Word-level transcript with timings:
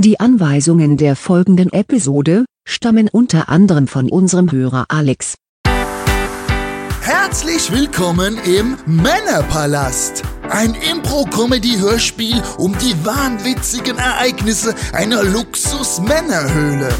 Die 0.00 0.20
Anweisungen 0.20 0.96
der 0.96 1.16
folgenden 1.16 1.72
Episode 1.72 2.44
stammen 2.64 3.08
unter 3.10 3.48
anderem 3.48 3.88
von 3.88 4.08
unserem 4.08 4.52
Hörer 4.52 4.84
Alex. 4.90 5.34
Herzlich 7.02 7.72
willkommen 7.72 8.38
im 8.44 8.76
Männerpalast. 8.86 10.22
Ein 10.48 10.76
Impro-Comedy-Hörspiel 10.88 12.40
um 12.58 12.78
die 12.78 12.94
wahnwitzigen 13.04 13.98
Ereignisse 13.98 14.72
einer 14.92 15.24
Luxus-Männerhöhle. 15.24 16.90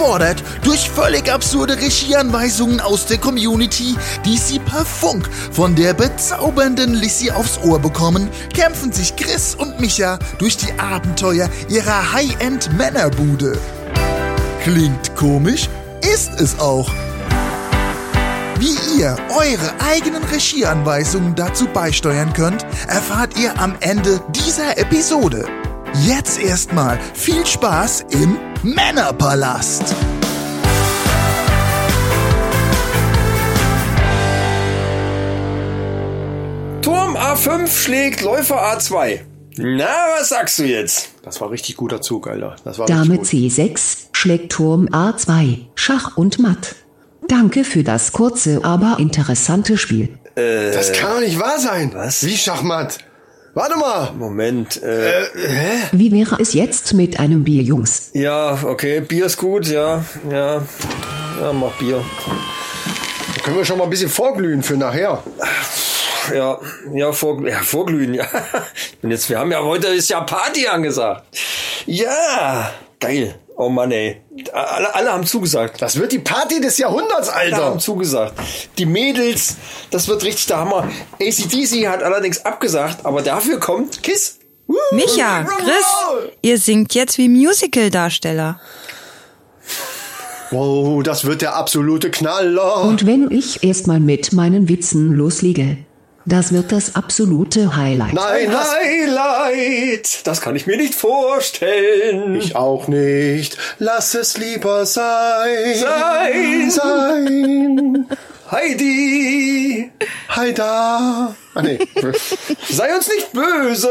Gefordert 0.00 0.42
durch 0.62 0.88
völlig 0.88 1.30
absurde 1.30 1.76
Regieanweisungen 1.76 2.80
aus 2.80 3.04
der 3.04 3.18
Community, 3.18 3.94
die 4.24 4.38
sie 4.38 4.58
per 4.58 4.86
Funk 4.86 5.28
von 5.52 5.74
der 5.74 5.92
bezaubernden 5.92 6.94
Lissy 6.94 7.30
aufs 7.30 7.58
Ohr 7.58 7.78
bekommen, 7.78 8.30
kämpfen 8.54 8.92
sich 8.92 9.14
Chris 9.14 9.54
und 9.54 9.78
Micha 9.78 10.18
durch 10.38 10.56
die 10.56 10.72
Abenteuer 10.78 11.50
ihrer 11.68 12.14
High-End-Männerbude. 12.14 13.58
Klingt 14.62 15.14
komisch, 15.16 15.68
ist 16.14 16.40
es 16.40 16.58
auch. 16.58 16.90
Wie 18.58 18.98
ihr 18.98 19.18
eure 19.36 19.74
eigenen 19.86 20.24
Regieanweisungen 20.24 21.34
dazu 21.34 21.66
beisteuern 21.66 22.32
könnt, 22.32 22.64
erfahrt 22.88 23.38
ihr 23.38 23.60
am 23.60 23.76
Ende 23.80 24.22
dieser 24.30 24.78
Episode. 24.78 25.59
Jetzt 25.94 26.40
erstmal 26.40 26.98
viel 27.14 27.44
Spaß 27.44 28.06
im 28.10 28.38
Männerpalast. 28.62 29.94
Turm 36.80 37.16
A5 37.16 37.66
schlägt 37.68 38.22
Läufer 38.22 38.72
A2. 38.72 39.20
Na, 39.56 39.84
was 40.16 40.28
sagst 40.28 40.58
du 40.60 40.64
jetzt? 40.64 41.10
Das 41.22 41.40
war 41.40 41.50
richtig 41.50 41.76
guter 41.76 42.00
Zug, 42.00 42.28
Alter. 42.28 42.56
Das 42.64 42.78
war 42.78 42.86
Dame 42.86 43.18
richtig 43.20 43.42
gut. 43.42 43.52
C6 43.52 43.96
schlägt 44.12 44.52
Turm 44.52 44.86
A2, 44.86 45.66
Schach 45.74 46.16
und 46.16 46.38
Matt. 46.38 46.76
Danke 47.28 47.64
für 47.64 47.82
das 47.82 48.12
kurze, 48.12 48.60
aber 48.64 48.96
interessante 49.00 49.76
Spiel. 49.76 50.18
Das 50.36 50.92
kann 50.92 51.14
doch 51.14 51.20
nicht 51.20 51.38
wahr 51.38 51.58
sein. 51.58 51.90
was? 51.92 52.24
Wie 52.24 52.36
Schachmatt? 52.36 52.98
Warte 53.52 53.76
mal. 53.76 54.12
Moment, 54.16 54.80
äh, 54.82 55.24
Wie 55.92 56.12
wäre 56.12 56.36
es 56.40 56.54
jetzt 56.54 56.94
mit 56.94 57.18
einem 57.18 57.42
Bier, 57.44 57.62
Jungs? 57.62 58.10
ja, 58.14 58.58
okay, 58.64 59.00
Bier 59.00 59.26
ist 59.26 59.38
gut, 59.38 59.66
ja, 59.66 60.04
ja, 60.30 60.62
ja, 61.40 61.52
mach 61.52 61.72
Bier. 61.78 62.04
Können 63.42 63.56
wir 63.56 63.64
schon 63.64 63.78
mal 63.78 63.84
ein 63.84 63.90
bisschen 63.90 64.10
vorglühen 64.10 64.62
für 64.62 64.76
nachher? 64.76 65.22
Ja, 66.34 66.58
ja, 66.94 67.12
vor, 67.12 67.44
ja, 67.48 67.58
vorglühen, 67.60 68.14
ja. 68.14 68.26
Ich 68.92 68.98
bin 69.00 69.10
jetzt, 69.10 69.28
wir 69.30 69.38
haben 69.38 69.50
ja 69.50 69.62
heute 69.62 69.88
ist 69.88 70.10
ja 70.10 70.20
Party 70.20 70.68
angesagt. 70.68 71.24
Ja, 71.86 72.70
geil. 73.00 73.34
Oh 73.62 73.68
Mann, 73.68 73.90
ey. 73.92 74.22
Alle, 74.54 74.94
alle 74.94 75.12
haben 75.12 75.26
zugesagt. 75.26 75.82
Das 75.82 75.96
wird 75.98 76.12
die 76.12 76.18
Party 76.18 76.62
des 76.62 76.78
Jahrhunderts, 76.78 77.28
Alle 77.28 77.52
Alter. 77.54 77.64
haben 77.66 77.78
zugesagt. 77.78 78.32
Die 78.78 78.86
Mädels, 78.86 79.56
das 79.90 80.08
wird 80.08 80.24
richtig 80.24 80.46
der 80.46 80.56
Hammer. 80.60 80.88
ACDC 81.20 81.86
hat 81.86 82.02
allerdings 82.02 82.42
abgesagt, 82.46 83.04
aber 83.04 83.20
dafür 83.20 83.60
kommt 83.60 84.02
Kiss. 84.02 84.38
Woo! 84.66 84.76
Micha, 84.92 85.44
Chris, 85.44 85.84
ihr 86.40 86.56
singt 86.56 86.94
jetzt 86.94 87.18
wie 87.18 87.28
Musical-Darsteller. 87.28 88.58
Wow, 90.52 91.02
das 91.02 91.26
wird 91.26 91.42
der 91.42 91.54
absolute 91.54 92.10
Knaller. 92.10 92.82
Und 92.84 93.04
wenn 93.04 93.30
ich 93.30 93.62
erstmal 93.62 94.00
mit 94.00 94.32
meinen 94.32 94.70
Witzen 94.70 95.12
loslege, 95.12 95.76
das 96.26 96.52
wird 96.52 96.70
das 96.72 96.94
absolute 96.94 97.76
Highlight. 97.76 98.12
Nein, 98.12 98.50
das 98.50 98.74
Highlight. 98.74 100.26
Das 100.26 100.40
kann 100.40 100.54
ich 100.54 100.66
mir 100.66 100.76
nicht 100.76 100.94
vorstellen. 100.94 102.36
ich 102.36 102.56
auch 102.56 102.88
nicht. 102.88 103.56
Lass 103.78 104.14
es 104.14 104.36
lieber 104.36 104.84
sein. 104.86 105.74
Sein. 105.76 106.70
Sein. 106.70 108.06
Heidi, 108.50 109.90
Heida. 110.34 111.34
Ah, 111.54 111.62
nee. 111.62 111.78
sei 112.68 112.94
uns 112.96 113.08
nicht 113.08 113.32
böse, 113.32 113.88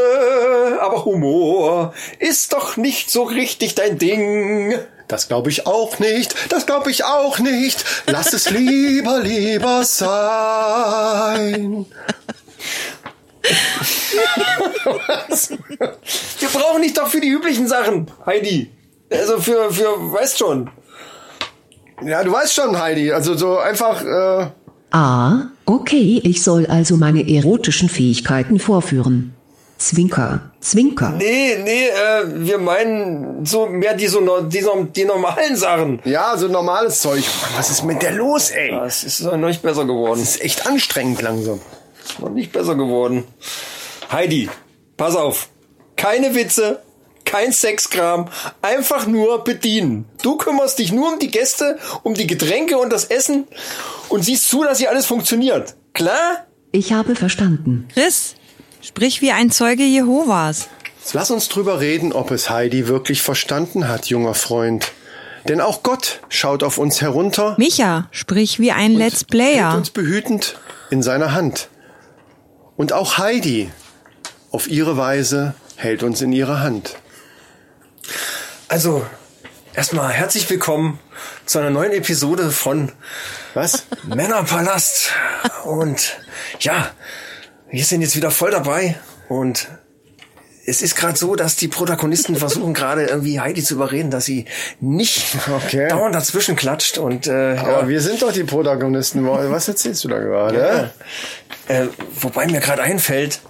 aber 0.80 1.04
Humor 1.06 1.94
ist 2.18 2.52
doch 2.52 2.76
nicht 2.76 3.10
so 3.10 3.22
richtig 3.22 3.74
dein 3.74 3.98
Ding. 3.98 4.78
Das 5.08 5.28
glaube 5.28 5.50
ich 5.50 5.66
auch 5.66 5.98
nicht. 5.98 6.34
Das 6.50 6.66
glaube 6.66 6.90
ich 6.90 7.04
auch 7.04 7.38
nicht. 7.40 7.84
Lass 8.06 8.32
es 8.32 8.50
lieber, 8.50 9.18
lieber 9.20 9.82
sein. 9.82 11.86
Wir 16.38 16.48
brauchen 16.48 16.82
dich 16.82 16.94
doch 16.94 17.08
für 17.08 17.20
die 17.20 17.28
üblichen 17.28 17.66
Sachen, 17.66 18.06
Heidi. 18.26 18.70
Also 19.10 19.40
für, 19.40 19.72
für, 19.72 20.12
weißt 20.12 20.38
schon. 20.38 20.70
Ja, 22.04 22.22
du 22.24 22.32
weißt 22.32 22.54
schon, 22.54 22.78
Heidi. 22.80 23.12
Also 23.12 23.34
so 23.34 23.58
einfach, 23.58 24.04
äh, 24.04 24.46
Ah, 24.92 25.42
okay, 25.66 26.20
ich 26.24 26.42
soll 26.42 26.66
also 26.66 26.96
meine 26.96 27.28
erotischen 27.28 27.88
Fähigkeiten 27.88 28.58
vorführen. 28.58 29.34
Zwinker, 29.78 30.50
Zwinker. 30.60 31.10
Nee, 31.16 31.56
nee, 31.62 31.86
äh, 31.88 32.24
wir 32.26 32.58
meinen 32.58 33.46
so 33.46 33.66
mehr 33.66 33.94
die, 33.94 34.08
so, 34.08 34.20
die, 34.42 34.62
die 34.94 35.04
normalen 35.04 35.56
Sachen. 35.56 36.00
ja, 36.04 36.36
so 36.36 36.48
normales 36.48 37.00
Zeug. 37.00 37.24
Mann, 37.40 37.52
was 37.56 37.70
ist 37.70 37.84
mit 37.84 38.02
der 38.02 38.12
los, 38.12 38.50
ey? 38.50 38.72
Das 38.72 39.04
ist 39.04 39.20
noch 39.22 39.36
nicht 39.38 39.62
besser 39.62 39.86
geworden. 39.86 40.20
Das 40.20 40.36
ist 40.36 40.42
echt 40.42 40.66
anstrengend 40.66 41.22
langsam. 41.22 41.60
Noch 42.18 42.30
nicht 42.30 42.52
besser 42.52 42.74
geworden. 42.74 43.24
Heidi, 44.10 44.48
pass 44.96 45.16
auf. 45.16 45.48
Keine 45.96 46.34
Witze, 46.34 46.82
kein 47.24 47.52
Sexkram, 47.52 48.28
einfach 48.60 49.06
nur 49.06 49.44
bedienen. 49.44 50.06
Du 50.22 50.36
kümmerst 50.36 50.78
dich 50.78 50.92
nur 50.92 51.12
um 51.12 51.18
die 51.18 51.30
Gäste, 51.30 51.78
um 52.02 52.14
die 52.14 52.26
Getränke 52.26 52.78
und 52.78 52.90
das 52.92 53.04
Essen 53.04 53.46
und 54.08 54.24
siehst 54.24 54.48
zu, 54.48 54.64
dass 54.64 54.78
hier 54.78 54.90
alles 54.90 55.06
funktioniert. 55.06 55.74
Klar? 55.92 56.46
Ich 56.72 56.92
habe 56.92 57.14
verstanden. 57.16 57.88
Chris, 57.92 58.34
sprich 58.80 59.22
wie 59.22 59.30
ein 59.30 59.50
Zeuge 59.50 59.84
Jehovas. 59.84 60.68
Lass 61.12 61.30
uns 61.30 61.48
drüber 61.48 61.80
reden, 61.80 62.12
ob 62.12 62.30
es 62.30 62.50
Heidi 62.50 62.86
wirklich 62.86 63.22
verstanden 63.22 63.88
hat, 63.88 64.06
junger 64.06 64.34
Freund. 64.34 64.92
Denn 65.48 65.60
auch 65.60 65.82
Gott 65.82 66.20
schaut 66.28 66.62
auf 66.62 66.76
uns 66.78 67.00
herunter 67.00 67.54
Micha, 67.58 68.08
sprich 68.10 68.60
wie 68.60 68.72
ein 68.72 68.92
Let's 68.92 69.20
hält 69.20 69.28
Player. 69.28 69.74
uns 69.74 69.90
behütend 69.90 70.58
in 70.90 71.02
seiner 71.02 71.32
Hand. 71.32 71.69
Und 72.80 72.94
auch 72.94 73.18
Heidi 73.18 73.70
auf 74.52 74.66
ihre 74.66 74.96
Weise 74.96 75.52
hält 75.76 76.02
uns 76.02 76.22
in 76.22 76.32
ihrer 76.32 76.62
Hand. 76.62 76.96
Also, 78.68 79.04
erstmal 79.74 80.10
herzlich 80.10 80.48
willkommen 80.48 80.98
zu 81.44 81.58
einer 81.58 81.68
neuen 81.68 81.92
Episode 81.92 82.50
von 82.50 82.90
Was? 83.52 83.84
Männerpalast. 84.04 85.10
Und 85.66 86.20
ja, 86.60 86.90
wir 87.68 87.84
sind 87.84 88.00
jetzt 88.00 88.16
wieder 88.16 88.30
voll 88.30 88.50
dabei 88.50 88.98
und 89.28 89.68
es 90.64 90.80
ist 90.80 90.96
gerade 90.96 91.18
so, 91.18 91.36
dass 91.36 91.56
die 91.56 91.68
Protagonisten 91.68 92.36
versuchen 92.36 92.72
gerade 92.72 93.04
irgendwie 93.04 93.40
Heidi 93.40 93.62
zu 93.62 93.74
überreden, 93.74 94.10
dass 94.10 94.24
sie 94.24 94.46
nicht 94.80 95.36
Okay. 95.66 95.88
dauernd 95.88 96.14
dazwischen 96.14 96.56
klatscht 96.56 96.96
und 96.96 97.26
äh, 97.26 97.56
Aber 97.58 97.82
ja, 97.82 97.88
wir 97.88 98.00
sind 98.00 98.22
doch 98.22 98.32
die 98.32 98.44
Protagonisten. 98.44 99.26
Was 99.26 99.68
erzählst 99.68 100.02
du 100.04 100.08
da 100.08 100.18
gerade? 100.18 100.92
Äh, 101.70 101.88
wobei 102.20 102.46
mir 102.46 102.60
gerade 102.60 102.82
einfällt, 102.82 103.40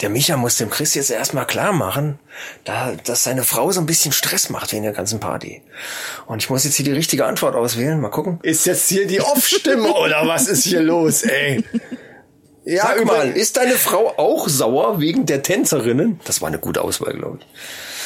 der 0.00 0.10
Micha 0.10 0.36
muss 0.36 0.56
dem 0.56 0.68
Chris 0.68 0.94
jetzt 0.94 1.10
erstmal 1.10 1.46
klar 1.46 1.72
machen, 1.72 2.18
da, 2.64 2.92
dass 3.04 3.22
seine 3.22 3.44
Frau 3.44 3.70
so 3.70 3.80
ein 3.80 3.86
bisschen 3.86 4.10
Stress 4.10 4.50
macht 4.50 4.72
wegen 4.72 4.82
der 4.82 4.92
ganzen 4.92 5.20
Party. 5.20 5.62
Und 6.26 6.42
ich 6.42 6.50
muss 6.50 6.64
jetzt 6.64 6.74
hier 6.74 6.84
die 6.84 6.92
richtige 6.92 7.24
Antwort 7.24 7.54
auswählen. 7.54 8.00
Mal 8.00 8.10
gucken. 8.10 8.40
Ist 8.42 8.66
jetzt 8.66 8.88
hier 8.88 9.06
die 9.06 9.20
Off-Stimme 9.20 9.92
oder 9.94 10.26
was 10.26 10.48
ist 10.48 10.64
hier 10.64 10.82
los, 10.82 11.22
ey? 11.22 11.64
Ja, 12.64 12.82
Sag 12.82 13.04
mal, 13.04 13.30
ist 13.30 13.56
deine 13.56 13.74
Frau 13.74 14.14
auch 14.18 14.48
sauer 14.48 15.00
wegen 15.00 15.24
der 15.26 15.42
Tänzerinnen? 15.42 16.20
Das 16.24 16.40
war 16.40 16.48
eine 16.48 16.58
gute 16.58 16.82
Auswahl, 16.82 17.14
glaube 17.14 17.38
ich. 17.40 17.46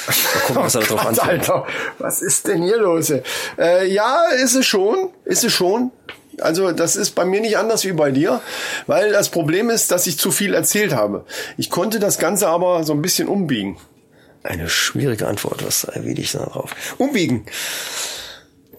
Mal 0.06 0.41
gucken, 0.47 0.62
was 0.65 0.75
er 0.75 0.81
darauf 0.83 1.00
Gott, 1.00 1.09
antwortet. 1.09 1.50
Alter, 1.50 1.67
was 1.99 2.21
ist 2.21 2.47
denn 2.47 2.62
hier 2.62 2.79
los? 2.79 3.11
ey? 3.11 3.23
Äh, 3.59 3.87
ja, 3.93 4.25
ist 4.43 4.55
es 4.55 4.67
schon, 4.67 5.11
ist 5.25 5.45
es 5.45 5.53
schon. 5.53 5.93
Also 6.41 6.73
das 6.73 6.97
ist 6.97 7.11
bei 7.15 7.25
mir 7.25 7.41
nicht 7.41 7.56
anders 7.56 7.85
wie 7.85 7.93
bei 7.93 8.11
dir, 8.11 8.41
weil 8.87 9.12
das 9.12 9.31
Problem 9.31 9.71
ist, 9.71 9.91
dass 9.91 10.06
ich 10.06 10.19
zu 10.19 10.31
viel 10.31 10.55
erzählt 10.55 10.94
habe. 10.94 11.25
Ich 11.56 11.71
konnte 11.71 11.99
das 11.99 12.19
Ganze 12.19 12.49
aber 12.49 12.85
so 12.85 12.93
ein 12.93 13.03
bisschen 13.03 13.29
umbiegen. 13.29 13.79
Eine 14.43 14.69
schwierige 14.69 15.27
Antwort. 15.27 15.67
Was 15.67 15.85
erwähne 15.85 16.21
ich 16.21 16.33
da 16.33 16.44
drauf? 16.44 16.75
Umbiegen. 16.99 17.47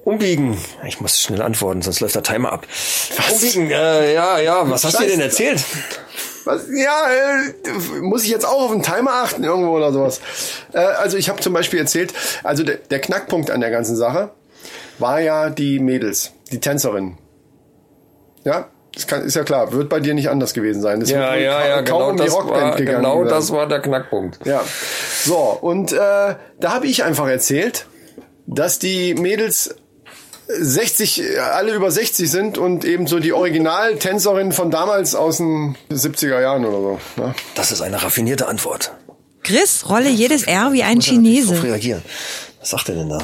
Umbiegen. 0.04 0.58
Ich 0.88 1.02
muss 1.02 1.20
schnell 1.20 1.42
antworten, 1.42 1.82
sonst 1.82 2.00
läuft 2.00 2.16
der 2.16 2.24
Timer 2.24 2.54
ab. 2.54 2.66
Umbiegen. 3.30 3.70
Äh, 3.70 4.14
ja, 4.14 4.40
ja. 4.40 4.70
Was 4.70 4.86
hast 4.86 5.00
du 5.00 5.04
dir 5.04 5.10
denn 5.10 5.20
Scheiße. 5.20 5.44
erzählt? 5.44 5.66
Was, 6.46 6.62
ja, 6.74 7.10
äh, 7.10 8.00
muss 8.00 8.24
ich 8.24 8.30
jetzt 8.30 8.46
auch 8.46 8.62
auf 8.62 8.72
den 8.72 8.84
Timer 8.84 9.12
achten 9.16 9.44
irgendwo 9.44 9.72
oder 9.72 9.92
sowas? 9.92 10.22
Äh, 10.72 10.78
also 10.78 11.18
ich 11.18 11.28
habe 11.28 11.42
zum 11.42 11.52
Beispiel 11.52 11.80
erzählt, 11.80 12.14
also 12.44 12.64
der, 12.64 12.78
der 12.78 13.02
Knackpunkt 13.02 13.52
an 13.52 13.60
der 13.60 13.70
ganzen 13.70 13.98
Sache 13.98 14.32
war 14.98 15.20
ja 15.20 15.50
die 15.50 15.80
Mädels, 15.80 16.32
die 16.52 16.60
Tänzerinnen. 16.62 17.18
Ja, 18.48 18.70
Das 18.96 19.06
kann, 19.08 19.22
ist 19.24 19.36
ja 19.36 19.44
klar, 19.44 19.72
wird 19.74 19.90
bei 19.90 20.00
dir 20.00 20.14
nicht 20.16 20.30
anders 20.30 20.54
gewesen 20.54 20.82
sein. 20.82 21.02
Es 21.02 21.10
Ja, 21.12 21.34
wird 21.34 21.42
ja, 21.44 21.68
ja, 21.68 21.76
kaum 21.84 21.86
genau 21.86 22.10
um 22.10 22.18
die 22.18 22.24
das, 22.24 22.34
Rockband 22.34 22.62
war, 22.64 22.76
gegangen. 22.78 22.98
genau 22.98 23.18
werden. 23.20 23.30
das 23.30 23.52
war 23.52 23.68
der 23.68 23.80
Knackpunkt. 23.82 24.40
Ja. 24.46 24.62
So, 25.24 25.36
und 25.62 25.92
äh, 25.92 25.96
da 25.98 26.72
habe 26.74 26.88
ich 26.88 27.04
einfach 27.04 27.28
erzählt, 27.28 27.86
dass 28.48 28.80
die 28.80 29.14
Mädels 29.16 29.76
60, 30.48 31.22
äh, 31.36 31.38
alle 31.40 31.74
über 31.74 31.92
60 31.92 32.32
sind 32.32 32.58
und 32.58 32.86
eben 32.86 33.06
so 33.08 33.20
die 33.20 33.34
Originaltänzerin 33.34 34.52
von 34.52 34.72
damals 34.72 35.14
aus 35.14 35.38
den 35.38 35.76
70er 35.92 36.40
Jahren 36.42 36.66
oder 36.66 36.78
so. 36.80 37.00
Ne? 37.22 37.36
Das 37.56 37.72
ist 37.72 37.82
eine 37.82 38.02
raffinierte 38.02 38.48
Antwort. 38.48 38.94
Chris, 39.44 39.90
rolle 39.90 40.10
jedes 40.10 40.44
R 40.44 40.72
wie 40.74 40.84
ein 40.84 41.02
Chinese. 41.02 41.62
reagieren. 41.64 42.02
Was 42.60 42.70
sagt 42.72 42.90
er 42.90 42.96
denn 42.96 43.10
da? 43.10 43.20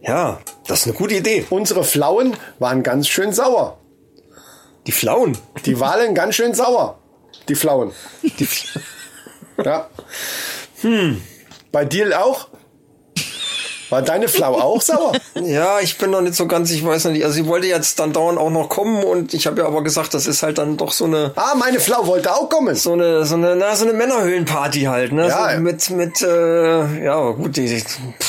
Ja, 0.00 0.38
das 0.66 0.80
ist 0.80 0.86
eine 0.86 0.94
gute 0.94 1.14
Idee. 1.14 1.44
Unsere 1.50 1.84
Flauen 1.84 2.34
waren 2.58 2.82
ganz 2.82 3.08
schön 3.08 3.32
sauer. 3.32 3.78
Die 4.88 4.92
Flauen. 4.92 5.36
Die 5.66 5.78
waren 5.78 6.14
ganz 6.14 6.34
schön 6.34 6.54
sauer. 6.54 6.98
Die 7.48 7.54
Flauen. 7.54 7.92
Die, 8.22 8.48
Ja. 9.64 9.86
Hm. 10.80 11.20
Bei 11.70 11.84
dir 11.84 12.24
auch? 12.24 12.48
War 13.90 14.00
deine 14.02 14.28
Flau 14.28 14.54
auch 14.58 14.80
sauer? 14.80 15.12
ja, 15.34 15.80
ich 15.80 15.98
bin 15.98 16.10
noch 16.10 16.20
nicht 16.22 16.34
so 16.36 16.46
ganz, 16.46 16.70
ich 16.70 16.84
weiß 16.84 17.04
noch 17.04 17.12
nicht. 17.12 17.24
Also 17.24 17.34
sie 17.36 17.46
wollte 17.46 17.66
jetzt 17.66 17.98
dann 18.00 18.12
dauernd 18.14 18.38
auch 18.38 18.48
noch 18.50 18.68
kommen 18.70 19.02
und 19.04 19.34
ich 19.34 19.46
habe 19.46 19.60
ja 19.60 19.66
aber 19.66 19.82
gesagt, 19.84 20.14
das 20.14 20.26
ist 20.26 20.42
halt 20.42 20.56
dann 20.58 20.78
doch 20.78 20.92
so 20.92 21.04
eine 21.04 21.32
Ah, 21.36 21.54
meine 21.54 21.80
Flau 21.80 22.06
wollte 22.06 22.34
auch 22.34 22.48
kommen. 22.48 22.74
so 22.74 22.92
eine 22.94 23.24
so 23.26 23.34
eine 23.34 23.56
na, 23.56 23.76
so 23.76 23.84
eine 23.84 23.92
Männerhöhlenparty 23.94 24.82
halt, 24.84 25.12
ne? 25.12 25.28
Ja. 25.28 25.54
So 25.54 25.60
mit 25.60 25.90
mit 25.90 26.22
äh, 26.22 27.04
ja, 27.04 27.30
gut, 27.32 27.56
die, 27.56 27.66
die 27.66 27.82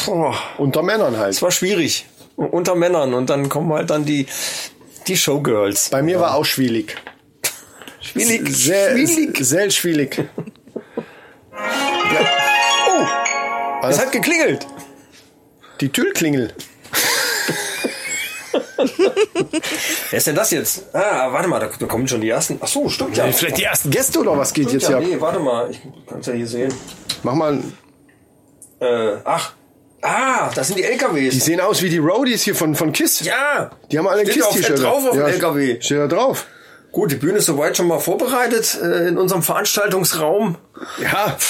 boah, 0.06 0.34
Unter 0.58 0.82
Männern 0.84 1.18
halt. 1.18 1.32
es 1.36 1.42
war 1.42 1.52
schwierig 1.52 2.06
unter 2.36 2.76
Männern 2.76 3.14
und 3.14 3.30
dann 3.30 3.48
kommen 3.50 3.72
halt 3.74 3.90
dann 3.90 4.04
die 4.06 4.26
die 5.08 5.18
Showgirls. 5.18 5.90
Bei 5.90 6.02
mir 6.02 6.20
war 6.20 6.36
auch 6.36 6.46
schwierig. 6.46 6.96
Schwierig, 8.02 8.48
Sehr, 8.56 8.92
schwierig. 8.92 9.38
sehr 9.40 9.70
schwierig. 9.70 10.24
Oh, 13.82 13.88
es 13.88 14.00
hat 14.00 14.12
geklingelt. 14.12 14.66
Die 15.82 15.90
Türklingel. 15.90 16.54
Wer 20.10 20.18
ist 20.18 20.28
denn 20.28 20.36
das 20.36 20.52
jetzt? 20.52 20.94
Ah, 20.96 21.32
warte 21.32 21.48
mal, 21.48 21.60
da, 21.60 21.70
da 21.78 21.86
kommen 21.86 22.08
schon 22.08 22.22
die 22.22 22.30
ersten. 22.30 22.58
Ach 22.62 22.68
so, 22.68 22.90
stimmt 22.90 23.16
ja. 23.18 23.32
Vielleicht 23.32 23.58
die 23.58 23.64
ersten 23.64 23.90
Gäste 23.92 24.20
oder 24.20 24.38
was 24.38 24.54
geht 24.54 24.68
Stimmt 24.70 24.82
jetzt 24.82 24.90
ja, 24.92 25.00
hier? 25.00 25.16
nee, 25.16 25.22
warte 25.22 25.40
mal, 25.40 25.70
ich 25.70 25.80
kann 26.08 26.20
es 26.20 26.26
ja 26.28 26.34
hier 26.34 26.48
sehen. 26.48 26.74
Mach 27.24 27.34
mal. 27.36 27.62
Äh, 28.80 29.18
ach, 29.26 29.54
ah, 30.02 30.50
das 30.56 30.68
sind 30.68 30.78
die 30.80 30.84
LKWs. 30.84 31.34
Die 31.34 31.40
sehen 31.40 31.60
aus 31.60 31.82
wie 31.82 31.90
die 31.90 31.98
Roadies 31.98 32.44
hier 32.44 32.56
von, 32.56 32.76
von 32.76 32.92
Kiss. 32.92 33.20
ja, 33.22 33.72
Die 33.92 33.98
haben 33.98 34.08
alle 34.08 34.24
Steht 34.24 34.38
ja 34.38 34.44
auch 34.46 34.52
fett 34.52 34.58
Kiss-T-Shirt. 34.66 34.84
drauf 34.86 35.06
auf 35.06 35.12
dem 35.16 35.26
LKW. 35.26 35.82
Steht 35.82 35.98
da 36.00 36.08
drauf. 36.08 36.46
Gut, 36.92 37.12
die 37.12 37.16
Bühne 37.18 37.38
ist 37.38 37.46
soweit 37.46 37.78
schon 37.78 37.88
mal 37.88 38.00
vorbereitet 38.00 38.80
äh, 38.82 39.08
in 39.08 39.18
unserem 39.18 39.44
Veranstaltungsraum. 39.44 40.58
Ja. 41.02 41.38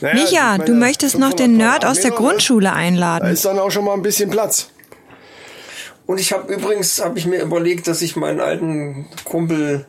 Naja, 0.00 0.14
Micha, 0.14 0.26
ich 0.52 0.58
meine, 0.58 0.64
du 0.64 0.74
möchtest 0.74 1.18
noch 1.18 1.32
den 1.32 1.56
500 1.56 1.72
Nerd 1.82 1.84
aus 1.84 2.00
der? 2.02 2.12
Grundschule 2.12 2.66
Da 2.68 2.72
einladen. 2.74 3.28
ist 3.32 3.44
dann 3.44 3.58
auch 3.58 3.72
schon 3.72 3.84
mal 3.84 3.94
ein 3.94 4.02
bisschen 4.02 4.30
Platz. 4.30 4.68
Und 6.06 6.20
ich 6.20 6.32
habe 6.32 6.52
übrigens, 6.54 7.02
habe 7.04 7.18
ich 7.18 7.26
mir 7.26 7.42
überlegt, 7.42 7.88
dass 7.88 8.00
ich 8.00 8.14
meinen 8.14 8.40
alten 8.40 9.08
Kumpel 9.24 9.86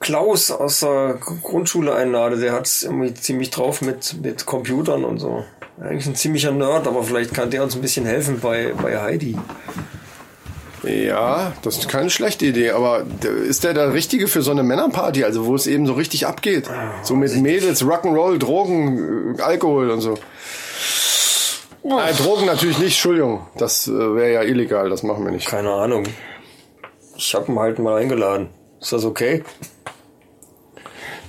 Klaus 0.00 0.50
aus 0.50 0.80
der 0.80 1.18
Grundschule 1.20 1.94
einlade. 1.94 2.36
Der 2.38 2.52
hat 2.52 2.66
es 2.66 2.82
irgendwie 2.82 3.14
ziemlich 3.14 3.50
drauf 3.50 3.80
mit, 3.80 4.16
mit 4.22 4.44
Computern 4.44 5.04
und 5.04 5.18
so. 5.20 5.44
Eigentlich 5.80 6.06
ein 6.06 6.14
ziemlicher 6.14 6.52
Nerd, 6.52 6.86
aber 6.86 7.02
vielleicht 7.02 7.34
kann 7.34 7.50
der 7.50 7.62
uns 7.62 7.74
ein 7.74 7.82
bisschen 7.82 8.06
helfen 8.06 8.40
bei, 8.40 8.72
bei 8.80 8.98
Heidi. 8.98 9.36
Ja, 10.82 11.52
das 11.62 11.78
ist 11.78 11.88
keine 11.88 12.10
schlechte 12.10 12.46
Idee, 12.46 12.70
aber 12.70 13.04
ist 13.48 13.64
der 13.64 13.74
der 13.74 13.92
Richtige 13.92 14.28
für 14.28 14.42
so 14.42 14.52
eine 14.52 14.62
Männerparty, 14.62 15.24
also 15.24 15.46
wo 15.46 15.54
es 15.54 15.66
eben 15.66 15.86
so 15.86 15.94
richtig 15.94 16.26
abgeht? 16.26 16.70
So 17.02 17.16
mit 17.16 17.34
Mädels, 17.36 17.82
Rock'n'Roll, 17.82 18.38
Drogen, 18.38 19.36
äh, 19.36 19.42
Alkohol 19.42 19.90
und 19.90 20.00
so. 20.00 20.14
Äh, 21.82 22.14
Drogen 22.14 22.46
natürlich 22.46 22.78
nicht, 22.78 22.92
Entschuldigung. 22.92 23.46
Das 23.56 23.88
äh, 23.88 23.92
wäre 23.92 24.32
ja 24.32 24.42
illegal, 24.42 24.88
das 24.88 25.02
machen 25.02 25.24
wir 25.24 25.32
nicht. 25.32 25.46
Keine 25.46 25.72
Ahnung. 25.72 26.04
Ich 27.16 27.34
habe 27.34 27.50
ihn 27.50 27.58
halt 27.58 27.78
mal 27.78 28.00
eingeladen. 28.00 28.48
Ist 28.80 28.92
das 28.92 29.04
okay? 29.04 29.42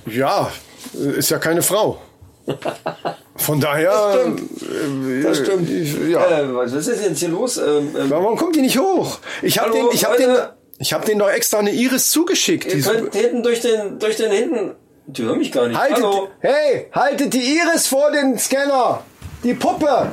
Ja, 0.06 0.50
äh, 0.94 1.18
ist 1.18 1.30
ja 1.30 1.38
keine 1.38 1.62
Frau. 1.62 2.00
Von 3.48 3.60
daher. 3.62 4.26
äh, 4.26 5.22
Das 5.22 5.38
stimmt. 5.38 5.70
äh, 5.70 6.10
Ja. 6.10 6.40
Äh, 6.42 6.54
was 6.54 6.70
ist 6.74 6.86
denn 6.90 7.02
jetzt 7.02 7.18
hier 7.20 7.30
los? 7.30 7.56
Ähm, 7.56 7.96
ähm, 7.98 8.10
Warum 8.10 8.36
kommt 8.36 8.54
die 8.56 8.60
nicht 8.60 8.78
hoch? 8.78 9.20
Ich 9.40 9.58
habe 9.58 9.70
den, 9.72 9.86
ich 9.90 10.04
hab 10.04 10.18
den, 10.18 10.36
ich 10.78 10.92
hab 10.92 11.06
den 11.06 11.18
doch 11.18 11.30
extra 11.30 11.58
eine 11.60 11.70
Iris 11.72 12.10
zugeschickt. 12.10 12.66
ihr 12.66 12.74
Die- 12.74 12.82
könnt 12.82 13.14
hinten 13.14 13.42
durch 13.42 13.60
den, 13.60 13.98
durch 13.98 14.16
den 14.16 14.30
hinten. 14.32 14.74
Die 15.06 15.22
hören 15.22 15.38
mich 15.38 15.50
gar 15.50 15.66
nicht. 15.66 15.80
Haltet, 15.80 16.04
Hallo. 16.04 16.28
hey, 16.40 16.88
haltet 16.92 17.32
die 17.32 17.56
Iris 17.56 17.86
vor 17.86 18.10
den 18.10 18.38
Scanner. 18.38 19.02
Die 19.42 19.54
Puppe. 19.54 20.10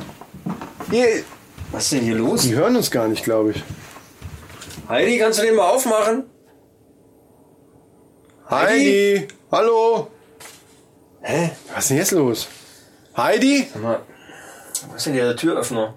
Ihr, 0.90 1.06
Was 1.72 1.82
ist 1.84 1.92
denn 1.92 2.04
hier 2.04 2.14
los? 2.14 2.40
die 2.40 2.54
hören 2.54 2.74
uns 2.74 2.90
gar 2.90 3.06
nicht, 3.06 3.22
glaube 3.22 3.50
ich. 3.50 3.62
Heidi, 4.88 5.18
kannst 5.18 5.40
du 5.40 5.42
den 5.44 5.56
mal 5.56 5.68
aufmachen? 5.68 6.24
Heidi, 8.48 9.28
hallo. 9.52 10.06
Hä? 11.20 11.50
Was 11.74 11.84
ist 11.84 11.90
denn 11.90 11.96
jetzt 11.98 12.12
los? 12.12 12.48
Heidi? 13.16 13.66
Sag 13.72 13.82
mal, 13.82 14.00
was 14.88 14.96
ist 14.98 15.06
denn 15.06 15.14
hier 15.14 15.24
der 15.24 15.36
Türöffner? 15.36 15.94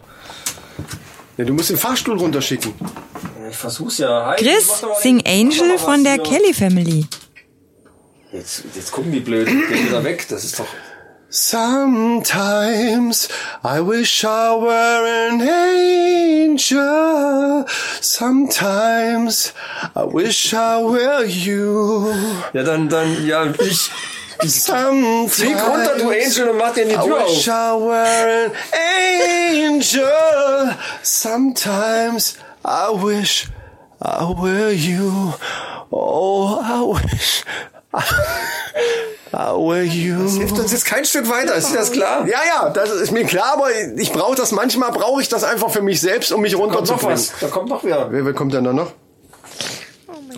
Ja, 1.37 1.45
du 1.45 1.53
musst 1.53 1.69
den 1.69 1.77
Fahrstuhl 1.77 2.17
runterschicken. 2.17 2.73
Ich 3.49 3.57
versuch's 3.57 3.97
ja. 3.97 4.27
Heidi, 4.27 4.45
Chris, 4.45 4.83
sing 5.01 5.21
Angel 5.25 5.77
von 5.77 6.03
der 6.03 6.13
hier. 6.13 6.23
Kelly 6.23 6.53
Family. 6.53 7.05
Jetzt, 8.31 8.63
jetzt 8.75 8.91
gucken 8.91 9.11
die 9.11 9.19
blöd. 9.19 9.47
Geht 9.47 9.87
wieder 9.87 10.03
weg. 10.03 10.27
Das 10.29 10.43
ist 10.43 10.59
doch. 10.59 10.67
Sometimes 11.31 13.27
I 13.63 13.79
wish 13.79 14.23
I 14.23 14.27
were 14.27 15.29
an 15.29 15.41
angel. 16.49 17.65
Sometimes 18.01 19.53
I 19.95 20.05
wish 20.11 20.53
I 20.53 20.81
were 20.81 21.25
you. 21.25 22.13
Ja, 22.53 22.63
dann, 22.63 22.89
dann, 22.89 23.27
ja, 23.27 23.45
ich. 23.59 23.91
Sometimes 24.41 25.35
Flieg 25.35 25.57
runter, 25.67 25.95
du 25.97 26.09
Angel, 26.09 26.49
und 26.49 26.57
mach 26.57 26.73
dir 26.73 26.85
die 26.85 26.93
I 26.93 26.97
Tür 26.97 27.25
wish 27.27 27.47
I 27.47 27.51
auf. 27.51 27.81
were 27.81 28.45
an 28.45 28.51
angel. 29.75 30.75
Sometimes 31.03 32.35
I 32.65 32.87
wish 32.93 33.47
I 34.01 34.23
were 34.41 34.71
you. 34.71 35.33
Oh, 35.91 36.57
I 36.61 36.81
wish 37.03 37.43
I, 37.93 38.01
I 39.33 39.51
were 39.57 39.83
you. 39.83 40.29
Hilft 40.39 40.57
uns 40.57 40.71
jetzt 40.71 40.85
kein 40.85 41.03
Stück 41.03 41.29
weiter, 41.29 41.55
ist 41.55 41.71
dir 41.71 41.77
das 41.79 41.91
klar? 41.91 42.25
Ja, 42.27 42.39
ja, 42.47 42.69
das 42.69 42.91
ist 42.91 43.11
mir 43.11 43.25
klar, 43.25 43.53
aber 43.53 43.67
ich 43.97 44.11
brauche 44.13 44.35
das 44.35 44.51
manchmal, 44.53 44.91
brauche 44.91 45.21
ich 45.21 45.27
das 45.27 45.43
einfach 45.43 45.69
für 45.69 45.81
mich 45.81 45.99
selbst, 45.99 46.31
um 46.31 46.41
mich 46.41 46.53
Kommt 46.53 46.69
noch 46.71 46.77
runterzubringen. 46.77 47.17
was. 47.17 47.33
Da 47.41 47.47
kommt 47.47 47.67
noch 47.69 47.83
wer. 47.83 48.09
Wer, 48.11 48.25
wer 48.25 48.33
kommt 48.33 48.53
denn 48.53 48.63
da 48.63 48.71
noch? 48.71 48.93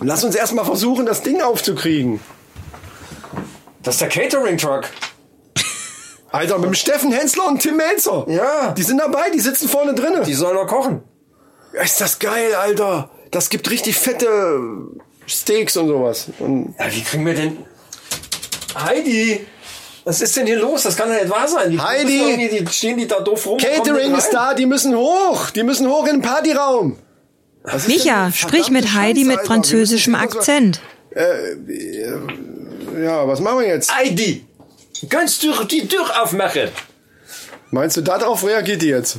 Lass 0.00 0.24
uns 0.24 0.34
erstmal 0.34 0.64
versuchen, 0.64 1.06
das 1.06 1.22
Ding 1.22 1.40
aufzukriegen. 1.40 2.18
Das 3.82 3.94
ist 3.96 4.00
der 4.00 4.08
Catering-Truck. 4.08 4.84
Alter, 6.30 6.58
mit 6.58 6.66
dem 6.68 6.74
Steffen 6.74 7.12
Hensler 7.12 7.46
und 7.48 7.60
Tim 7.60 7.76
Melzer. 7.76 8.24
Ja. 8.28 8.72
Die 8.72 8.82
sind 8.82 8.98
dabei, 8.98 9.30
die 9.30 9.40
sitzen 9.40 9.68
vorne 9.68 9.94
drinnen. 9.94 10.24
Die 10.24 10.34
sollen 10.34 10.54
noch 10.56 10.66
kochen. 10.66 11.02
Ist 11.72 12.00
das 12.00 12.18
geil, 12.18 12.54
Alter. 12.54 13.10
Das 13.30 13.48
gibt 13.50 13.70
richtig 13.70 13.96
fette 13.96 14.60
Steaks 15.26 15.76
und 15.76 15.88
sowas. 15.88 16.26
Und 16.38 16.74
Ja, 16.78 16.86
wie 16.92 17.02
kriegen 17.02 17.26
wir 17.26 17.34
denn. 17.34 17.58
Heidi! 18.74 19.46
Was 20.04 20.20
ist 20.20 20.36
denn 20.36 20.46
hier 20.46 20.58
los? 20.58 20.82
Das 20.82 20.96
kann 20.96 21.08
doch 21.08 21.14
nicht 21.14 21.30
wahr 21.30 21.46
sein. 21.46 21.70
Die 21.70 21.80
Heidi! 21.80 22.48
Die 22.50 22.66
stehen 22.72 22.98
die 22.98 23.06
da 23.06 23.20
doof 23.20 23.46
rum. 23.46 23.58
Catering 23.58 24.14
ist 24.14 24.30
da, 24.30 24.52
die 24.54 24.66
müssen 24.66 24.96
hoch. 24.96 25.50
Die 25.50 25.62
müssen 25.62 25.88
hoch 25.88 26.06
in 26.06 26.16
den 26.16 26.22
Partyraum. 26.22 26.96
Micha, 27.86 28.32
sprich 28.32 28.70
mit 28.70 28.94
Heidi 28.94 29.24
Scheiße, 29.24 29.36
mit 29.36 29.46
französischem 29.46 30.14
Akzent. 30.16 30.80
mal- 31.14 32.38
Ja, 33.00 33.26
was 33.26 33.40
machen 33.40 33.60
wir 33.60 33.68
jetzt? 33.68 33.94
Heidi! 33.94 34.44
Kannst 35.08 35.42
du 35.42 35.64
die 35.64 35.86
Tür 35.88 36.22
aufmachen? 36.22 36.70
Meinst 37.70 37.96
du, 37.96 38.02
darauf 38.02 38.44
reagiert 38.44 38.82
die 38.82 38.88
jetzt? 38.88 39.18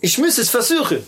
Ich 0.00 0.18
muss 0.18 0.38
es 0.38 0.50
versuchen. 0.50 1.04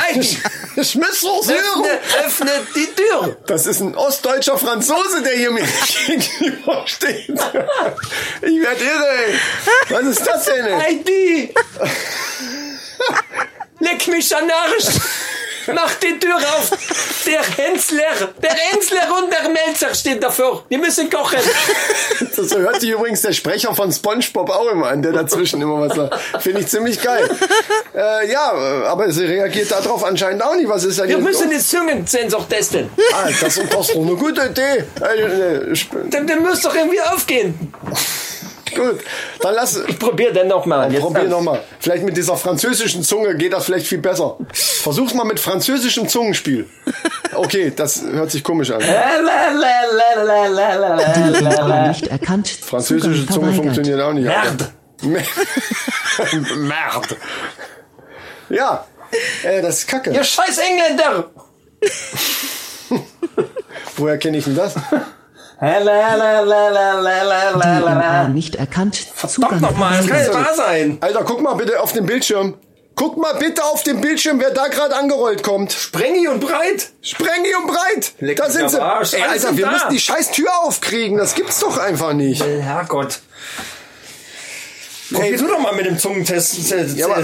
Heidi! 0.00 0.38
Ich 0.78 0.94
muss 0.94 1.20
versuchen. 1.20 1.54
öffne, 1.54 2.00
öffne 2.26 2.50
die 2.74 2.86
Tür! 2.94 3.38
Das 3.46 3.64
ist 3.64 3.80
ein 3.80 3.94
ostdeutscher 3.94 4.58
Franzose, 4.58 5.22
der 5.22 5.32
hier 5.32 5.50
mir 5.50 5.64
gegenüber 6.06 6.82
steht. 6.86 7.30
Ich 7.30 8.60
werde 8.60 8.84
irre. 8.84 9.14
Was 9.88 10.04
ist 10.04 10.26
das 10.26 10.44
denn? 10.44 10.78
Heidi! 10.78 11.54
Leck 13.80 14.06
mich 14.08 14.36
an 14.36 14.50
Arsch! 14.50 15.00
Mach 15.74 15.94
die 15.96 16.18
Tür 16.18 16.36
auf! 16.36 16.70
Der 17.26 17.42
Hensler, 17.42 18.32
der 18.42 18.50
Hensler 18.54 19.02
und 19.18 19.32
der 19.32 19.48
Melzer 19.48 19.94
stehen 19.94 20.20
davor. 20.20 20.64
Die 20.70 20.76
müssen 20.78 21.10
kochen. 21.10 21.38
So 22.36 22.58
hört 22.58 22.80
sich 22.80 22.90
übrigens 22.90 23.22
der 23.22 23.32
Sprecher 23.32 23.74
von 23.74 23.90
SpongeBob 23.90 24.50
auch 24.50 24.70
immer 24.70 24.88
an, 24.88 25.00
der 25.02 25.12
dazwischen 25.12 25.60
immer 25.62 25.80
was 25.80 25.94
sagt. 25.96 26.42
Finde 26.42 26.60
ich 26.60 26.66
ziemlich 26.68 27.00
geil. 27.02 27.28
Äh, 27.94 28.30
ja, 28.30 28.52
aber 28.86 29.10
sie 29.10 29.24
reagiert 29.24 29.70
darauf 29.70 30.04
anscheinend 30.04 30.42
auch 30.42 30.54
nicht. 30.54 30.68
Was 30.68 30.84
ist 30.84 30.98
denn 30.98 31.08
Wir 31.08 31.18
müssen 31.18 31.48
den 31.50 31.60
Zungensensor 31.60 32.46
testen. 32.48 32.90
Ah, 33.14 33.28
das, 33.40 33.56
ist- 33.56 33.72
doch 33.72 33.88
eine 33.94 34.14
gute 34.16 34.42
Idee. 34.46 34.84
Äh, 35.02 35.20
äh, 35.62 35.76
Der, 36.12 36.20
der 36.24 36.40
muss 36.40 36.60
doch 36.60 36.74
irgendwie 36.74 37.00
aufgehen. 37.00 37.72
Gut, 38.76 39.00
dann 39.40 39.54
lass. 39.54 39.76
Ich 39.88 39.98
probier 39.98 40.32
den 40.32 40.48
nochmal. 40.48 40.90
Probier 40.90 41.24
nochmal. 41.24 41.62
Vielleicht 41.80 42.04
mit 42.04 42.16
dieser 42.16 42.36
französischen 42.36 43.02
Zunge 43.02 43.34
geht 43.36 43.52
das 43.52 43.64
vielleicht 43.64 43.86
viel 43.86 43.98
besser. 43.98 44.36
Versuch's 44.52 45.14
mal 45.14 45.24
mit 45.24 45.40
französischem 45.40 46.08
Zungenspiel. 46.08 46.68
Okay, 47.34 47.72
das 47.74 48.02
hört 48.02 48.30
sich 48.30 48.44
komisch 48.44 48.70
an. 48.70 48.80
Nicht 51.88 52.06
erkannt. 52.08 52.48
Französische 52.48 53.26
Zunge 53.26 53.52
funktioniert 53.52 54.00
auch 54.00 54.12
nicht. 54.12 54.24
Merde. 54.26 54.68
Merde. 56.56 57.16
Ja, 58.48 58.86
äh, 59.42 59.60
das 59.62 59.80
ist 59.80 59.88
kacke. 59.88 60.10
Ihr 60.12 60.24
scheiß 60.24 60.58
Engländer! 60.58 61.30
Woher 63.96 64.18
kenne 64.18 64.38
ich 64.38 64.44
denn 64.44 64.56
das? 64.56 64.74
War 67.98 68.28
nicht 68.28 68.56
erkannt. 68.56 68.96
Verdammt 68.96 69.62
nochmal, 69.62 69.98
das 69.98 70.06
kann 70.06 70.18
nicht 70.18 70.34
wahr 70.34 70.54
sein. 70.54 70.98
Alter, 71.00 71.24
guck 71.24 71.40
mal 71.40 71.54
bitte 71.54 71.80
auf 71.80 71.92
den 71.92 72.04
Bildschirm. 72.06 72.54
Guck 72.94 73.18
mal 73.18 73.34
bitte 73.34 73.62
auf 73.62 73.82
den 73.82 74.00
Bildschirm, 74.00 74.40
wer 74.40 74.50
da 74.50 74.68
gerade 74.68 74.96
angerollt 74.96 75.42
kommt. 75.42 75.72
Sprengi 75.72 76.28
und 76.28 76.40
breit. 76.40 76.90
Sprengi 77.02 77.54
und 77.60 77.66
breit. 77.66 78.12
Leck 78.20 78.38
da 78.38 78.48
sind 78.48 78.70
sie. 78.70 78.80
Arsch. 78.80 79.12
Ey, 79.12 79.22
Alter, 79.22 79.48
sind 79.48 79.58
wir 79.58 79.66
da. 79.66 79.72
müssen 79.72 79.90
die 79.90 80.00
scheiß 80.00 80.30
Tür 80.30 80.48
aufkriegen. 80.62 81.18
Das 81.18 81.34
gibt's 81.34 81.60
doch 81.60 81.76
einfach 81.76 82.14
nicht. 82.14 82.42
Herrgott. 82.42 83.20
Probier 85.12 85.38
du 85.38 85.46
doch 85.46 85.60
mal 85.60 85.74
mit 85.74 85.86
dem 85.86 85.98
Zungentest. 85.98 86.68
Ja, 86.96 87.06
aber, 87.06 87.22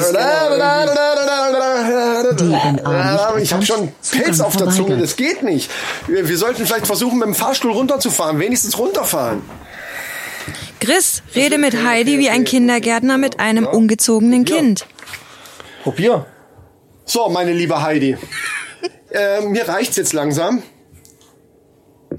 DNA 2.37 3.35
nicht 3.35 3.43
ich 3.43 3.53
habe 3.53 3.67
schon. 3.67 3.93
Pelz 4.11 4.41
auf 4.41 4.57
der 4.57 4.71
Zunge, 4.71 4.97
das 4.99 5.17
geht 5.17 5.43
nicht. 5.43 5.71
Wir, 6.07 6.29
wir 6.29 6.39
sollten 6.39 6.65
vielleicht 6.65 6.87
versuchen, 6.87 7.19
mit 7.19 7.27
dem 7.27 7.35
Fahrstuhl 7.35 7.73
runterzufahren. 7.73 8.39
Wenigstens 8.39 8.79
runterfahren. 8.79 9.43
Chris, 10.81 11.23
rede 11.35 11.59
mit 11.59 11.85
Heidi 11.85 12.19
wie 12.19 12.29
ein 12.29 12.45
Kindergärtner 12.45 13.19
mit 13.19 13.41
einem 13.41 13.67
ungezogenen 13.67 14.45
Kind. 14.45 14.87
Probier. 15.83 16.27
So, 17.05 17.29
meine 17.29 17.53
liebe 17.53 17.83
Heidi. 17.83 18.17
Äh, 19.15 19.43
mir 19.43 19.69
reicht's 19.69 19.97
jetzt 19.97 20.15
langsam. 20.15 20.63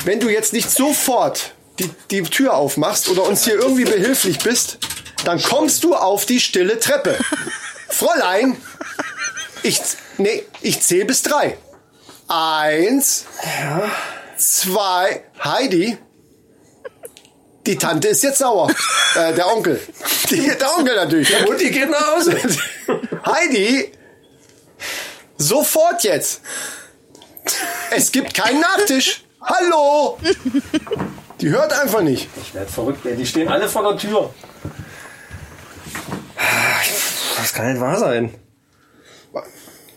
Wenn 0.05 0.19
du 0.19 0.29
jetzt 0.29 0.53
nicht 0.53 0.69
sofort 0.69 1.55
die, 1.79 1.89
die 2.11 2.21
Tür 2.21 2.53
aufmachst 2.53 3.09
oder 3.09 3.27
uns 3.27 3.45
hier 3.45 3.55
irgendwie 3.55 3.85
behilflich 3.85 4.37
bist, 4.37 4.77
dann 5.23 5.41
kommst 5.41 5.83
du 5.83 5.95
auf 5.95 6.25
die 6.25 6.39
stille 6.39 6.79
Treppe. 6.79 7.17
Fräulein, 7.89 8.57
ich, 9.61 9.79
nee, 10.17 10.43
ich 10.61 10.81
zähle 10.81 11.05
bis 11.05 11.21
drei. 11.21 11.57
Eins, 12.27 13.25
zwei, 14.37 15.23
Heidi. 15.43 15.97
Die 17.65 17.77
Tante 17.77 18.09
ist 18.09 18.23
jetzt 18.23 18.39
sauer. 18.39 18.69
Äh, 19.15 19.33
der 19.33 19.47
Onkel. 19.47 19.79
Die, 20.29 20.47
der 20.47 20.77
Onkel 20.77 20.95
natürlich. 20.95 21.29
Der 21.29 21.47
Und 21.47 21.61
die 21.61 21.71
geht 21.71 21.89
nach 21.89 22.15
Hause. 22.15 22.35
Heidi, 23.25 23.91
sofort 25.37 26.03
jetzt. 26.03 26.41
Es 27.91 28.11
gibt 28.11 28.33
keinen 28.33 28.59
Nachtisch. 28.59 29.23
Hallo. 29.41 30.17
Die 31.39 31.49
hört 31.49 31.73
einfach 31.73 32.01
nicht. 32.01 32.27
Ich 32.41 32.53
werd 32.53 32.69
verrückt, 32.69 33.05
ey. 33.05 33.15
Die 33.15 33.25
stehen 33.25 33.47
alle 33.47 33.67
vor 33.69 33.83
der 33.83 33.97
Tür. 33.97 34.33
Das 37.43 37.51
kann 37.53 37.73
nicht 37.73 37.81
wahr 37.81 37.99
sein. 37.99 38.33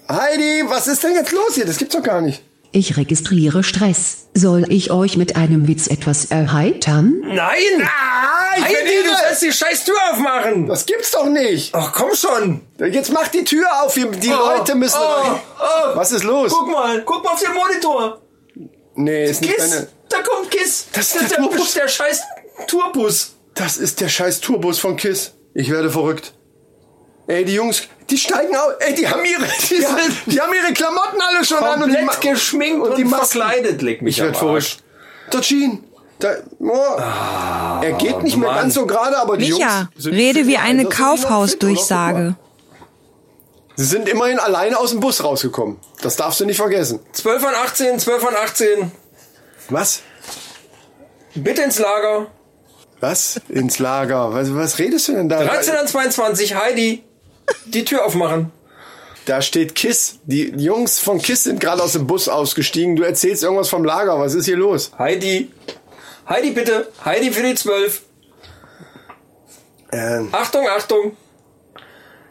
Heidi, 0.09 0.65
was 0.67 0.89
ist 0.89 1.05
denn 1.05 1.15
jetzt 1.15 1.31
los 1.31 1.55
hier? 1.55 1.65
Das 1.65 1.77
gibt's 1.79 1.95
doch 1.95 2.03
gar 2.03 2.21
nicht. 2.21 2.43
Ich 2.73 2.97
registriere 2.97 3.63
Stress. 3.63 4.27
Soll 4.35 4.65
ich 4.71 4.91
euch 4.91 5.17
mit 5.17 5.37
einem 5.37 5.69
Witz 5.69 5.87
etwas 5.87 6.25
erheitern? 6.27 7.21
Nein! 7.23 7.83
Ah, 7.85 8.57
ich 8.59 8.65
Heidi, 8.65 9.03
du 9.05 9.17
sollst 9.17 9.43
die 9.43 9.53
scheiß 9.53 9.85
Tür 9.85 9.95
aufmachen! 10.11 10.67
Das 10.67 10.87
gibt's 10.87 11.13
doch 11.13 11.27
nicht. 11.27 11.73
Ach, 11.73 11.93
komm 11.93 12.15
schon! 12.17 12.63
Jetzt 12.79 13.13
mach 13.13 13.29
die 13.29 13.45
Tür 13.45 13.67
auf. 13.85 13.95
Die 13.95 14.11
die 14.11 14.31
Oh, 14.33 14.37
Leute 14.59 14.75
müssen. 14.75 14.99
oh, 15.01 15.39
oh. 15.61 15.97
Was 15.97 16.11
ist 16.11 16.25
los? 16.25 16.53
Guck 16.53 16.69
mal, 16.69 17.03
guck 17.05 17.23
mal 17.25 17.31
auf 17.31 17.41
den 17.41 17.55
Monitor! 17.55 18.21
Nee, 18.97 19.27
ist 19.31 19.41
nicht 19.41 19.55
Kiss! 19.55 19.71
deine. 19.71 19.89
Da 20.09 20.17
kommt 20.23 20.51
Kiss! 20.51 20.87
Das 20.93 21.15
ist 21.15 21.23
ist 21.23 21.31
der 21.31 21.43
der. 21.43 21.57
Bus, 21.57 21.75
der 21.75 21.87
scheiß 21.89 22.21
Tourbus! 22.67 23.35
Das 23.55 23.77
ist 23.77 24.01
der 24.01 24.09
scheiß 24.09 24.41
Tourbus 24.41 24.81
von 24.81 24.97
Kiss. 24.97 25.33
Ich 25.55 25.71
werde 25.71 25.91
verrückt. 25.91 26.33
Ey, 27.29 27.45
die 27.45 27.55
Jungs, 27.55 27.83
die 28.09 28.19
steigen 28.19 28.55
aus. 28.55 28.73
Ey, 28.81 28.95
die 28.95 29.09
haben 29.09 29.25
ihre, 29.25 29.43
die, 29.71 30.31
die 30.31 30.41
haben 30.41 30.53
ihre 30.55 30.73
Klamotten 30.73 31.21
alle 31.21 31.45
schon 31.45 31.59
an 31.59 31.83
und 31.83 31.91
die 31.91 31.97
Komplett 31.97 32.25
ma- 32.25 32.31
geschminkt 32.33 32.87
und, 32.87 32.97
die 32.99 33.05
Masken. 33.05 33.41
verkleidet, 33.41 33.83
leg 33.83 34.03
mich 34.03 34.19
Ich 34.19 34.25
Arsch. 34.25 34.39
verrückt. 34.39 34.77
Der 35.33 35.41
Jean. 35.41 35.83
Der, 36.23 36.43
oh, 36.61 36.73
er 37.83 37.93
geht 37.99 38.23
nicht 38.23 38.37
mehr 38.39 38.49
Mann. 38.49 38.61
ganz 38.63 38.75
so 38.75 38.87
gerade, 38.87 39.19
aber 39.19 39.37
die 39.37 39.53
Micha, 39.53 39.81
Jungs 39.81 39.89
sind 40.05 40.15
rede 40.15 40.47
wie 40.47 40.57
eine? 40.57 40.87
Kaufhausdurchsage. 40.87 42.37
Sie 43.79 43.85
sind 43.85 44.09
immerhin 44.09 44.39
alleine 44.39 44.79
aus 44.79 44.91
dem 44.93 45.01
Bus 45.01 45.23
rausgekommen. 45.23 45.77
Das 46.01 46.17
darfst 46.17 46.41
du 46.41 46.47
nicht 46.47 46.57
vergessen. 46.57 47.01
12 47.13 47.43
von 47.43 47.55
18, 47.55 47.99
12 47.99 48.23
von 48.23 48.35
18. 48.35 48.91
Was? 49.69 50.01
Bitte 51.35 51.61
ins 51.63 51.79
Lager. 51.79 52.29
Was? 53.01 53.39
Ins 53.51 53.79
Lager. 53.79 54.33
Was, 54.33 54.55
was 54.55 54.79
redest 54.79 55.09
du 55.09 55.13
denn 55.13 55.29
da? 55.29 55.45
13 55.45 55.75
an 55.77 55.87
22, 55.87 56.55
Heidi. 56.55 57.05
Die 57.67 57.85
Tür 57.85 58.05
aufmachen. 58.05 58.53
Da 59.27 59.43
steht 59.43 59.75
Kiss. 59.75 60.21
Die 60.25 60.53
Jungs 60.57 61.01
von 61.01 61.19
Kiss 61.21 61.45
sind 61.45 61.59
gerade 61.59 61.83
aus 61.83 61.93
dem 61.93 62.07
Bus 62.07 62.29
ausgestiegen. 62.29 62.95
Du 62.97 63.03
erzählst 63.03 63.43
irgendwas 63.43 63.69
vom 63.69 63.85
Lager. 63.85 64.19
Was 64.21 64.35
ist 64.35 64.45
hier 64.45 64.57
los? 64.57 64.93
Heidi. 64.99 65.51
Heidi, 66.29 66.51
bitte. 66.53 66.89
Heidi 67.05 67.33
für 67.33 67.43
die 67.43 67.55
12. 67.55 68.03
Ähm, 69.93 70.29
Achtung, 70.33 70.67
Achtung. 70.69 71.17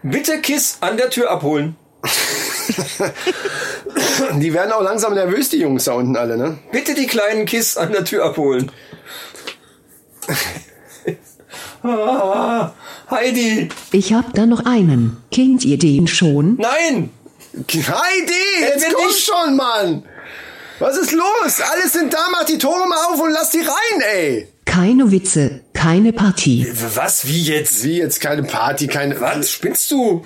Bitte 0.04 0.40
Kiss 0.40 0.78
an 0.82 0.98
der 0.98 1.10
Tür 1.10 1.32
abholen. 1.32 1.76
die 4.36 4.54
werden 4.54 4.72
auch 4.72 4.82
langsam 4.82 5.16
nervös, 5.16 5.50
die 5.50 5.60
Jungs 5.60 5.86
da 5.86 5.94
unten 5.94 6.16
alle, 6.16 6.38
ne? 6.38 6.60
Bitte 6.72 6.94
die 6.94 7.08
kleinen 7.08 7.46
Kiss 7.46 7.76
an 7.76 7.92
der 7.92 8.06
Tür 8.06 8.24
abholen. 8.24 8.72
Ah, 11.86 12.74
Heidi. 13.12 13.70
Ich 13.92 14.14
hab 14.14 14.34
da 14.34 14.46
noch 14.46 14.66
einen. 14.66 15.18
Kennt 15.32 15.64
ihr 15.66 15.78
den 15.78 16.08
schon? 16.08 16.56
Nein. 16.58 17.10
Heidi, 17.58 18.34
jetzt 18.60 18.94
komm 18.94 19.08
nicht- 19.08 19.20
schon, 19.26 19.56
Mann! 19.56 20.04
Was 20.80 20.98
ist 20.98 21.14
los? 21.14 21.62
Alles 21.72 21.94
sind 21.94 22.14
da, 22.14 22.20
mach 22.32 22.44
die 22.44 22.58
Tore 22.58 22.86
mal 22.88 22.98
auf 23.14 23.22
und 23.22 23.32
lass 23.32 23.52
die 23.52 23.62
rein, 23.62 24.02
ey! 24.14 24.48
Keine 24.66 25.10
Witze, 25.10 25.62
keine 25.74 26.12
Partie. 26.12 26.68
Was, 26.96 27.26
wie 27.28 27.44
jetzt? 27.44 27.84
Wie 27.86 27.98
jetzt 28.00 28.20
keine 28.20 28.44
Party, 28.44 28.88
keine... 28.88 29.22
Was, 29.22 29.50
spinnst 29.52 29.90
du? 29.92 30.26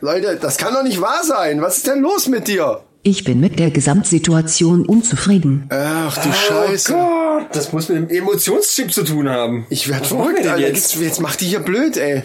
Leute, 0.00 0.38
das 0.40 0.58
kann 0.58 0.74
doch 0.74 0.84
nicht 0.84 1.00
wahr 1.00 1.24
sein. 1.24 1.60
Was 1.60 1.78
ist 1.78 1.88
denn 1.88 2.00
los 2.00 2.28
mit 2.28 2.46
dir? 2.46 2.82
Ich 3.02 3.24
bin 3.24 3.40
mit 3.40 3.58
der 3.58 3.70
Gesamtsituation 3.70 4.84
unzufrieden. 4.84 5.66
Ach 5.70 6.18
du 6.22 6.30
Scheiße. 6.32 6.94
Oh 6.94 7.38
Gott, 7.38 7.46
das 7.52 7.72
muss 7.72 7.88
mit 7.88 7.96
dem 7.96 8.08
Emotionschip 8.10 8.92
zu 8.92 9.04
tun 9.04 9.28
haben. 9.28 9.66
Ich 9.70 9.88
werd 9.88 10.02
Was 10.02 10.10
machen 10.10 10.18
wir 10.18 10.24
verrückt, 10.24 10.44
denn 10.44 10.52
Alter. 10.52 10.66
jetzt? 10.68 10.92
Jetzt, 10.94 11.02
jetzt 11.02 11.20
macht 11.20 11.40
die 11.40 11.46
hier 11.46 11.60
blöd, 11.60 11.96
ey. 11.96 12.22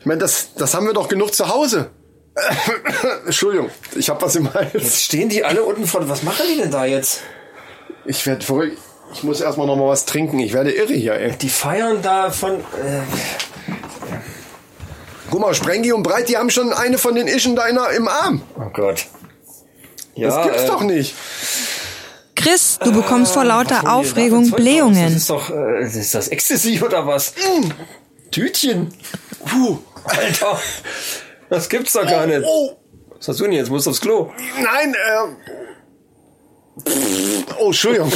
Ich 0.00 0.06
meine, 0.06 0.18
das, 0.18 0.54
das 0.56 0.74
haben 0.74 0.86
wir 0.86 0.94
doch 0.94 1.08
genug 1.08 1.32
zu 1.32 1.48
Hause. 1.48 1.90
Entschuldigung, 3.26 3.70
ich 3.94 4.10
hab 4.10 4.20
was 4.22 4.34
im 4.34 4.52
Hals. 4.52 4.72
Jetzt 4.72 5.02
stehen 5.04 5.28
die 5.28 5.44
alle 5.44 5.62
unten 5.62 5.86
vor. 5.86 6.08
Was 6.08 6.24
machen 6.24 6.42
die 6.52 6.60
denn 6.60 6.72
da 6.72 6.84
jetzt? 6.86 7.20
Ich 8.04 8.26
werd 8.26 8.42
verrückt. 8.42 8.78
Ich 9.12 9.22
muss 9.22 9.40
erstmal 9.40 9.66
noch 9.68 9.76
mal 9.76 9.88
was 9.88 10.06
trinken. 10.06 10.38
Ich 10.40 10.52
werde 10.52 10.72
irre 10.72 10.94
hier, 10.94 11.14
ey. 11.14 11.32
Die 11.40 11.48
feiern 11.48 11.98
da 12.02 12.30
von. 12.30 12.54
Äh, 12.54 13.02
Guck 15.30 15.40
mal, 15.40 15.54
Sprengi 15.54 15.92
und 15.92 16.02
Breit, 16.02 16.28
die 16.28 16.36
haben 16.36 16.50
schon 16.50 16.72
eine 16.72 16.98
von 16.98 17.14
den 17.14 17.28
Ischen 17.28 17.54
da 17.54 17.66
in 17.68 17.76
der, 17.76 17.90
im 17.90 18.08
Arm. 18.08 18.42
oh 18.56 18.70
Gott. 18.72 19.06
Ja, 20.14 20.28
Das 20.28 20.44
gibt's 20.46 20.62
äh, 20.62 20.66
doch 20.66 20.82
nicht. 20.82 21.14
Chris, 22.34 22.78
du 22.82 22.92
bekommst 22.92 23.32
vor 23.34 23.42
was 23.42 23.48
lauter 23.48 23.80
da 23.84 23.90
Aufregung 23.92 24.44
raus? 24.44 24.50
Das 24.52 24.56
Blähungen. 24.60 25.16
ist 25.16 25.28
doch. 25.30 25.50
Äh, 25.50 25.82
das 25.82 25.94
ist 25.94 26.14
das 26.14 26.28
Ecstasy 26.28 26.80
oder 26.82 27.06
was? 27.06 27.34
Tütchen. 28.30 28.94
Puh, 29.44 29.78
Alter. 30.04 30.58
Das 31.50 31.68
gibt's 31.68 31.92
doch 31.92 32.06
gar 32.06 32.26
nicht. 32.26 32.42
Oh, 32.46 32.76
Was 33.18 33.28
hast 33.28 33.40
du 33.40 33.44
denn 33.44 33.52
jetzt? 33.52 33.68
Musst 33.70 33.86
du 33.86 33.90
aufs 33.90 34.00
Klo? 34.00 34.32
nein, 34.62 34.94
äh. 34.94 35.34
Oh, 37.58 37.66
Entschuldigung. 37.66 38.10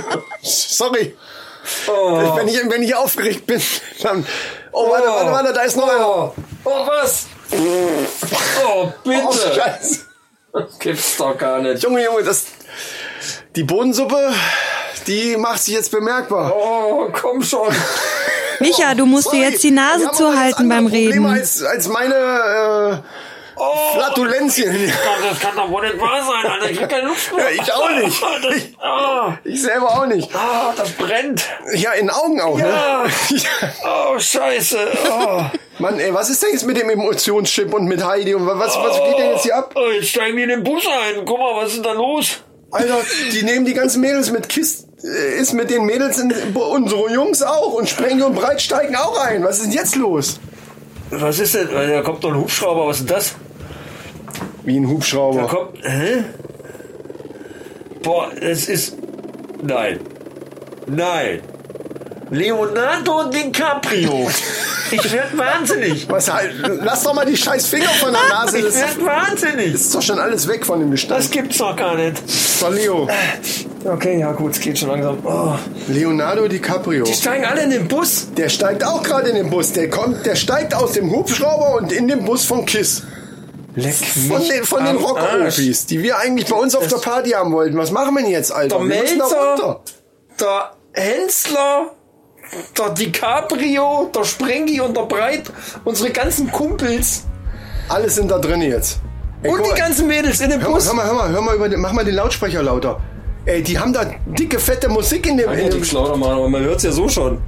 Sorry. 0.42 1.14
Wenn, 1.86 2.48
ich, 2.48 2.58
wenn 2.70 2.82
ich 2.82 2.94
aufgeregt 2.94 3.44
bin, 3.46 3.60
dann. 4.02 4.24
Oh, 4.72 4.88
warte, 4.90 5.08
warte, 5.08 5.30
warte, 5.32 5.52
da 5.52 5.62
ist 5.62 5.76
noch 5.76 5.88
einer. 5.88 6.08
Oh, 6.08 6.32
oh 6.64 6.86
was? 6.86 7.26
Oh, 7.52 8.90
bitte. 9.04 9.22
Oh, 9.26 9.32
Scheiße. 9.54 10.07
Gibt's 10.78 11.16
doch 11.16 11.36
gar 11.36 11.60
nicht. 11.60 11.82
Junge, 11.82 12.04
Junge, 12.04 12.22
das, 12.22 12.46
die 13.56 13.64
Bodensuppe, 13.64 14.32
die 15.06 15.36
macht 15.36 15.62
sich 15.62 15.74
jetzt 15.74 15.90
bemerkbar. 15.90 16.52
Oh, 16.54 17.08
komm 17.12 17.42
schon. 17.42 17.72
Micha, 18.60 18.94
du 18.94 19.06
musst 19.06 19.26
dir 19.26 19.38
Sorry, 19.38 19.50
jetzt 19.52 19.62
die 19.62 19.70
Nase 19.70 20.10
zuhalten 20.12 20.68
beim 20.68 20.86
Reden. 20.86 21.26
Als, 21.26 21.62
als 21.62 21.88
meine 21.88 23.02
äh, 23.60 23.94
Flatulenzien. 23.96 24.92
Das 25.28 25.40
kann 25.40 25.56
doch 25.56 25.70
wohl 25.70 25.82
nicht 25.86 26.00
wahr 26.00 26.22
sein, 26.22 26.50
Alter. 26.52 26.70
Ich 26.70 26.80
hab 26.82 26.88
keine 26.88 27.08
Luft 27.08 27.34
mehr. 27.34 27.52
Ja, 27.54 27.62
ich 27.62 27.72
auch 27.72 27.90
nicht. 27.90 28.22
Das, 28.42 28.54
ah, 28.84 29.38
Ich 29.44 29.62
selber 29.62 29.88
auch 29.90 30.06
nicht. 30.06 30.30
ah, 30.34 30.72
das 30.76 30.90
brennt. 30.92 31.44
Ja, 31.74 31.92
in 31.92 32.06
den 32.06 32.10
Augen 32.10 32.40
auch, 32.40 32.58
Ja. 32.58 33.04
ne? 33.30 33.42
Oh, 33.84 34.18
scheiße. 34.18 34.78
Oh. 35.10 35.42
Mann, 35.78 35.98
ey, 36.00 36.12
was 36.14 36.30
ist 36.30 36.42
denn 36.42 36.50
jetzt 36.52 36.66
mit 36.66 36.76
dem 36.76 36.88
Emotionschip 36.90 37.72
und 37.74 37.86
mit 37.86 38.04
Heidi 38.04 38.34
und 38.34 38.46
was, 38.46 38.76
was 38.76 38.96
geht 39.04 39.18
denn 39.18 39.30
jetzt 39.32 39.42
hier 39.42 39.56
ab? 39.56 39.74
Oh, 39.76 39.90
jetzt 39.90 40.08
steigen 40.08 40.36
die 40.36 40.42
in 40.44 40.48
den 40.48 40.64
Bus 40.64 40.84
ein. 40.86 41.24
Guck 41.24 41.38
mal, 41.38 41.56
was 41.56 41.68
ist 41.68 41.76
denn 41.76 41.82
da 41.84 41.92
los? 41.92 42.38
Alter, 42.70 42.98
die 43.32 43.42
nehmen 43.44 43.64
die 43.64 43.74
ganzen 43.74 44.00
Mädels 44.02 44.30
mit 44.30 44.48
Kist, 44.48 44.88
äh, 45.02 45.38
ist 45.38 45.52
mit 45.54 45.70
den 45.70 45.84
Mädels 45.86 46.18
in, 46.18 46.32
unsere 46.54 47.10
Jungs 47.12 47.42
auch 47.42 47.72
und 47.74 47.88
Sprengel 47.88 48.24
und 48.24 48.34
Breit 48.34 48.60
steigen 48.60 48.94
auch 48.96 49.18
ein. 49.24 49.42
Was 49.44 49.56
ist 49.58 49.66
denn 49.66 49.72
jetzt 49.72 49.96
los? 49.96 50.38
Was 51.10 51.38
ist 51.38 51.54
denn? 51.54 51.68
Da 51.72 52.02
kommt 52.02 52.22
doch 52.24 52.30
ein 52.30 52.36
Hubschrauber. 52.36 52.86
Was 52.86 53.00
ist 53.00 53.10
das? 53.10 53.34
Wie 54.68 54.76
ein 54.78 54.82
Da 54.84 54.88
Hubschrauber. 54.90 55.46
kommt. 55.46 55.78
Hä? 55.82 56.24
Boah, 58.02 58.28
das 58.40 58.68
ist. 58.68 58.96
Nein. 59.62 59.98
Nein. 60.86 61.40
Leonardo 62.30 63.24
DiCaprio. 63.30 64.30
Ich 64.90 65.12
werd 65.12 65.36
wahnsinnig. 65.36 66.08
Was 66.08 66.32
halt, 66.32 66.50
lass 66.82 67.02
doch 67.02 67.12
mal 67.12 67.26
die 67.26 67.36
scheiß 67.36 67.66
Finger 67.66 67.90
von 68.00 68.10
der 68.10 68.22
Nase. 68.30 68.56
Ich 68.56 68.64
Das 68.64 68.74
werd 68.80 69.04
wahnsinnig. 69.04 69.74
ist 69.74 69.94
doch 69.94 70.00
schon 70.00 70.18
alles 70.18 70.48
weg 70.48 70.64
von 70.64 70.80
dem 70.80 70.90
Gestank. 70.90 71.20
Das 71.20 71.30
gibt's 71.30 71.58
doch 71.58 71.76
gar 71.76 71.94
nicht. 71.94 72.16
War 72.62 72.70
Leo. 72.70 73.06
Okay, 73.84 74.18
ja 74.20 74.32
gut, 74.32 74.52
es 74.52 74.60
geht 74.60 74.78
schon 74.78 74.88
langsam. 74.88 75.18
Oh. 75.26 75.56
Leonardo 75.88 76.48
DiCaprio. 76.48 77.04
Die 77.04 77.12
steigen 77.12 77.44
alle 77.44 77.64
in 77.64 77.70
den 77.70 77.86
Bus. 77.86 78.28
Der 78.34 78.48
steigt 78.48 78.82
auch 78.82 79.02
gerade 79.02 79.28
in 79.28 79.34
den 79.36 79.50
Bus. 79.50 79.72
Der 79.74 79.90
kommt, 79.90 80.24
der 80.24 80.36
steigt 80.36 80.72
aus 80.74 80.92
dem 80.92 81.10
Hubschrauber 81.10 81.74
und 81.74 81.92
in 81.92 82.08
den 82.08 82.24
Bus 82.24 82.46
von 82.46 82.64
Kiss. 82.64 83.02
Leck 83.78 83.94
Von 83.94 84.42
den, 84.42 84.64
von 84.64 84.84
den 84.84 84.96
Rock-Ofis, 84.96 85.86
die 85.86 86.02
wir 86.02 86.18
eigentlich 86.18 86.48
bei 86.48 86.56
uns 86.56 86.74
auf 86.74 86.86
der 86.86 86.96
Party 86.96 87.30
haben 87.30 87.52
wollten. 87.52 87.76
Was 87.76 87.90
machen 87.90 88.14
wir 88.14 88.22
denn 88.22 88.30
jetzt, 88.32 88.52
Alter? 88.52 88.76
Der 88.78 88.84
Melzer. 88.84 89.80
Der 90.40 90.70
Hensler, 90.92 91.90
der 92.76 92.90
DiCaprio, 92.90 94.10
der 94.14 94.24
Sprengi 94.24 94.80
und 94.80 94.96
der 94.96 95.02
Breit, 95.02 95.44
unsere 95.84 96.10
ganzen 96.10 96.50
Kumpels 96.50 97.24
Alle 97.88 98.08
sind 98.10 98.30
da 98.30 98.38
drin 98.38 98.62
jetzt. 98.62 99.00
Ey, 99.42 99.52
und 99.52 99.64
die 99.64 99.78
ganzen 99.78 100.06
Mädels 100.08 100.40
in 100.40 100.50
dem 100.50 100.60
Hör 100.60 100.70
mal, 100.70 100.74
Bus. 100.76 100.86
hör 100.88 100.94
mal, 100.94 101.06
hör 101.06 101.14
mal, 101.14 101.30
hör 101.30 101.40
mal 101.40 101.54
über 101.54 101.68
den, 101.68 101.80
mach 101.80 101.92
mal 101.92 102.04
den 102.04 102.14
Lautsprecher 102.14 102.62
lauter. 102.62 103.00
Ey, 103.44 103.62
die 103.62 103.78
haben 103.78 103.92
da 103.92 104.04
dicke, 104.26 104.58
fette 104.58 104.88
Musik 104.88 105.26
in 105.26 105.36
dem, 105.36 105.50
in 105.52 105.70
dem 105.70 105.82
lauter 105.92 106.16
machen, 106.16 106.32
aber 106.32 106.48
man 106.48 106.62
hört's 106.62 106.82
ja 106.82 106.90
so 106.92 107.08
schon. 107.08 107.40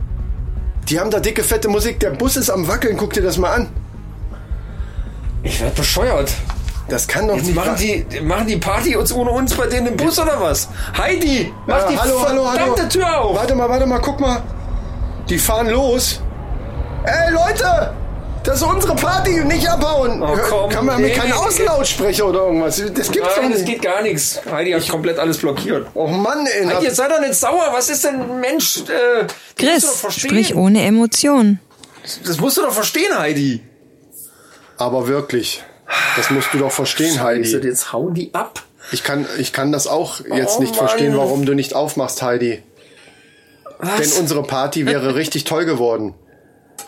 Die 0.88 0.98
haben 0.98 1.10
da 1.10 1.20
dicke, 1.20 1.42
fette 1.42 1.68
Musik. 1.68 2.00
Der 2.00 2.10
Bus 2.10 2.36
ist 2.36 2.50
am 2.50 2.66
Wackeln. 2.66 2.96
Guck 2.96 3.12
dir 3.12 3.22
das 3.22 3.38
mal 3.38 3.52
an. 3.52 3.68
Ich 5.42 5.60
werd 5.60 5.74
bescheuert. 5.74 6.32
Das 6.88 7.06
kann 7.06 7.28
doch 7.28 7.36
Jetzt 7.36 7.46
nicht 7.46 7.54
machen 7.54 7.76
die, 7.76 8.20
machen 8.20 8.46
die 8.48 8.56
Party 8.56 8.96
uns 8.96 9.12
ohne 9.12 9.30
uns 9.30 9.54
bei 9.54 9.66
denen 9.66 9.86
im 9.88 9.96
Bus 9.96 10.18
oder 10.18 10.40
was? 10.40 10.68
Heidi, 10.98 11.52
mach 11.66 11.82
Ja, 11.82 11.88
die 11.88 11.98
hallo, 11.98 12.20
hallo, 12.26 12.48
hallo. 12.48 12.58
verdammte 12.74 12.88
Tür 12.88 13.20
auf. 13.20 13.36
Warte 13.36 13.54
mal, 13.54 13.68
warte 13.68 13.86
mal, 13.86 14.00
guck 14.00 14.18
mal. 14.18 14.42
Die 15.28 15.38
fahren 15.38 15.68
los. 15.68 16.20
Ey, 17.04 17.32
Leute! 17.32 17.94
Das 18.42 18.56
ist 18.56 18.62
unsere 18.62 18.96
Party, 18.96 19.44
nicht 19.44 19.68
abhauen. 19.68 20.22
Oh, 20.22 20.36
komm, 20.48 20.70
Kann 20.70 20.86
man 20.86 21.00
mit 21.00 21.10
nee, 21.12 21.16
keinen 21.16 21.28
nee, 21.28 21.34
nee. 21.38 21.46
Außenlautsprecher 21.46 22.26
oder 22.26 22.40
irgendwas? 22.46 22.82
Das 22.94 23.10
gibt's 23.12 23.34
doch 23.34 23.42
Nein, 23.42 23.50
das 23.52 23.60
nicht. 23.60 23.70
geht 23.70 23.82
gar 23.82 24.02
nichts. 24.02 24.40
Heidi 24.50 24.72
hat 24.72 24.88
komplett 24.88 25.18
alles 25.18 25.38
blockiert. 25.38 25.86
Oh 25.94 26.06
Mann, 26.06 26.46
ey. 26.46 26.66
Heidi, 26.66 26.86
jetzt 26.86 26.96
sei 26.96 27.06
doch 27.08 27.20
nicht 27.20 27.34
sauer. 27.34 27.68
Was 27.72 27.88
ist 27.90 28.02
denn, 28.04 28.40
Mensch? 28.40 28.78
Äh, 28.88 29.26
das 29.26 29.82
musst 29.82 30.02
du 30.02 30.08
doch 30.08 30.08
Chris, 30.14 30.20
sprich 30.22 30.54
ohne 30.56 30.82
Emotion. 30.82 31.60
Das 32.26 32.40
musst 32.40 32.56
du 32.56 32.62
doch 32.62 32.72
verstehen, 32.72 33.16
Heidi. 33.16 33.62
Aber 34.80 35.06
wirklich. 35.08 35.62
Das 36.16 36.30
musst 36.30 36.48
du 36.52 36.58
doch 36.58 36.72
verstehen, 36.72 37.22
Heidi. 37.22 37.48
Jetzt 37.50 37.92
hauen 37.92 38.14
die 38.14 38.32
ab. 38.34 38.62
Ich 38.92 39.04
kann, 39.04 39.26
ich 39.38 39.52
kann 39.52 39.72
das 39.72 39.86
auch 39.86 40.20
jetzt 40.34 40.56
Oh, 40.58 40.60
nicht 40.62 40.74
verstehen, 40.74 41.10
Mann. 41.10 41.18
warum 41.18 41.44
du 41.46 41.54
nicht 41.54 41.74
aufmachst, 41.74 42.22
Heidi. 42.22 42.62
Was? 43.78 43.96
Denn 44.00 44.20
unsere 44.20 44.42
Party 44.42 44.86
wäre 44.86 45.14
richtig 45.16 45.44
toll 45.44 45.64
geworden. 45.64 46.14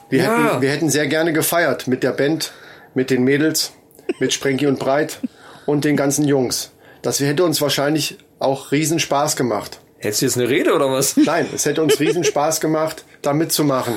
Wir, 0.09 0.25
Ja. 0.25 0.49
hätten, 0.51 0.63
wir 0.63 0.71
hätten 0.71 0.91
sehr 0.91 1.07
gerne 1.07 1.33
gefeiert 1.33 1.87
mit 1.87 2.03
der 2.03 2.13
Band, 2.13 2.53
mit 2.95 3.11
den 3.11 3.25
Mädels, 3.25 3.73
mit 4.21 4.33
Sprenki 4.33 4.67
und 4.67 4.79
Breit 4.79 5.19
und 5.67 5.85
den 5.85 5.97
ganzen 5.97 6.25
Jungs. 6.27 6.71
Das 7.03 7.21
hätte 7.21 7.45
uns 7.45 7.61
wahrscheinlich 7.61 8.19
auch 8.39 8.73
riesen 8.73 8.99
Spaß 8.99 9.37
gemacht. 9.37 9.81
Hättest 9.99 10.23
du 10.23 10.27
jetzt 10.27 10.37
eine 10.39 10.49
Rede 10.49 10.75
oder 10.75 10.91
was? 10.91 11.17
Nein, 11.17 11.47
es 11.55 11.65
hätte 11.67 11.83
uns 11.83 11.99
riesen 12.01 12.25
Spaß 12.25 12.61
gemacht, 12.61 13.05
da 13.23 13.33
mitzumachen. 13.33 13.95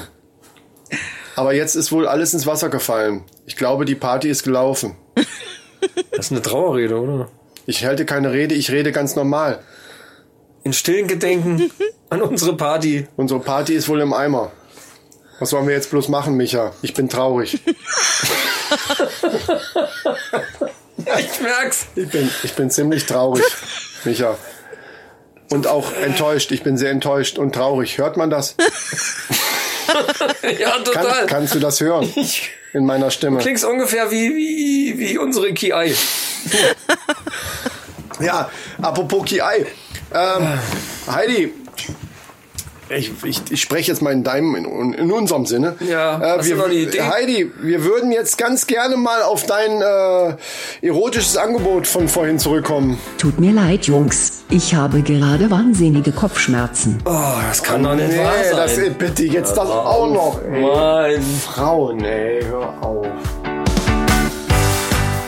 Aber 1.35 1.53
jetzt 1.53 1.75
ist 1.75 1.91
wohl 1.91 2.07
alles 2.07 2.33
ins 2.33 2.45
Wasser 2.47 2.69
gefallen. 2.69 3.23
Ich 3.45 3.55
glaube, 3.55 3.85
die 3.85 3.95
Party 3.95 4.29
ist 4.29 4.43
gelaufen. 4.43 4.95
Das 6.11 6.27
ist 6.27 6.31
eine 6.31 6.41
Trauerrede, 6.41 6.99
oder? 6.99 7.29
Ich 7.65 7.85
halte 7.85 8.05
keine 8.05 8.31
Rede, 8.31 8.55
ich 8.55 8.71
rede 8.71 8.91
ganz 8.91 9.15
normal. 9.15 9.59
In 10.63 10.73
stillen 10.73 11.07
Gedenken 11.07 11.71
an 12.09 12.21
unsere 12.21 12.55
Party. 12.55 13.07
Unsere 13.15 13.39
Party 13.39 13.73
ist 13.73 13.89
wohl 13.89 14.01
im 14.01 14.13
Eimer. 14.13 14.51
Was 15.39 15.49
sollen 15.49 15.67
wir 15.67 15.75
jetzt 15.75 15.91
bloß 15.91 16.07
machen, 16.07 16.35
Micha? 16.37 16.71
Ich 16.81 16.93
bin 16.93 17.09
traurig. 17.09 17.59
Ich 20.97 21.39
merk's. 21.41 21.87
Ich 21.95 22.09
bin, 22.09 22.29
ich 22.43 22.53
bin 22.53 22.71
ziemlich 22.71 23.05
traurig, 23.05 23.43
Micha. 24.05 24.37
Und 25.51 25.67
auch 25.67 25.93
enttäuscht. 25.93 26.51
Ich 26.51 26.63
bin 26.63 26.77
sehr 26.77 26.89
enttäuscht 26.89 27.37
und 27.37 27.53
traurig. 27.53 27.97
Hört 27.97 28.17
man 28.17 28.29
das? 28.29 28.55
Ja, 30.59 30.71
Kann, 30.71 30.83
total. 30.83 31.25
kannst 31.27 31.55
du 31.55 31.59
das 31.59 31.79
hören? 31.81 32.11
In 32.73 32.85
meiner 32.85 33.09
Stimme. 33.11 33.39
Klingst 33.39 33.65
ungefähr 33.65 34.11
wie, 34.11 34.29
wie, 34.35 34.99
wie 34.99 35.17
unsere 35.17 35.53
KI. 35.53 35.95
Ja, 38.19 38.49
apropos 38.81 39.25
KI. 39.25 39.65
Ähm, 40.13 40.59
Heidi, 41.11 41.53
ich, 42.89 43.11
ich, 43.23 43.41
ich 43.49 43.61
spreche 43.61 43.91
jetzt 43.91 44.01
mal 44.01 44.13
in 44.13 44.23
deinem, 44.23 44.55
in, 44.55 44.93
in 44.93 45.11
unserem 45.11 45.45
Sinne. 45.45 45.75
Ja, 45.79 46.19
äh, 46.21 46.37
hast 46.37 46.45
du 46.45 46.49
wir, 46.49 46.55
noch 46.57 46.65
eine 46.65 46.73
Idee? 46.75 47.01
Heidi, 47.01 47.51
wir 47.61 47.83
würden 47.83 48.11
jetzt 48.11 48.37
ganz 48.37 48.67
gerne 48.67 48.95
mal 48.97 49.23
auf 49.23 49.45
dein 49.45 49.81
äh, 49.81 50.35
erotisches 50.85 51.37
Angebot 51.37 51.87
von 51.87 52.07
vorhin 52.07 52.37
zurückkommen. 52.39 52.99
Tut 53.17 53.39
mir 53.39 53.51
leid, 53.51 53.87
Jungs. 53.87 54.43
Ich 54.49 54.75
habe 54.75 55.01
gerade 55.01 55.49
wahnsinnige 55.49 56.11
Kopfschmerzen. 56.11 56.99
Oh, 57.05 57.11
das 57.47 57.63
kann 57.63 57.83
doch 57.83 57.95
nicht 57.95 58.17
wahr 58.17 58.33
Nee, 58.41 58.55
das, 58.55 58.75
sein. 58.75 58.95
bitte, 58.97 59.23
jetzt 59.23 59.51
das 59.57 59.69
auch 59.69 60.07
noch. 60.11 60.39
Ey. 60.43 60.61
Mann. 60.61 61.21
Frauen, 61.43 62.03
ey, 62.03 62.43
hör 62.43 62.83
auf. 62.83 63.07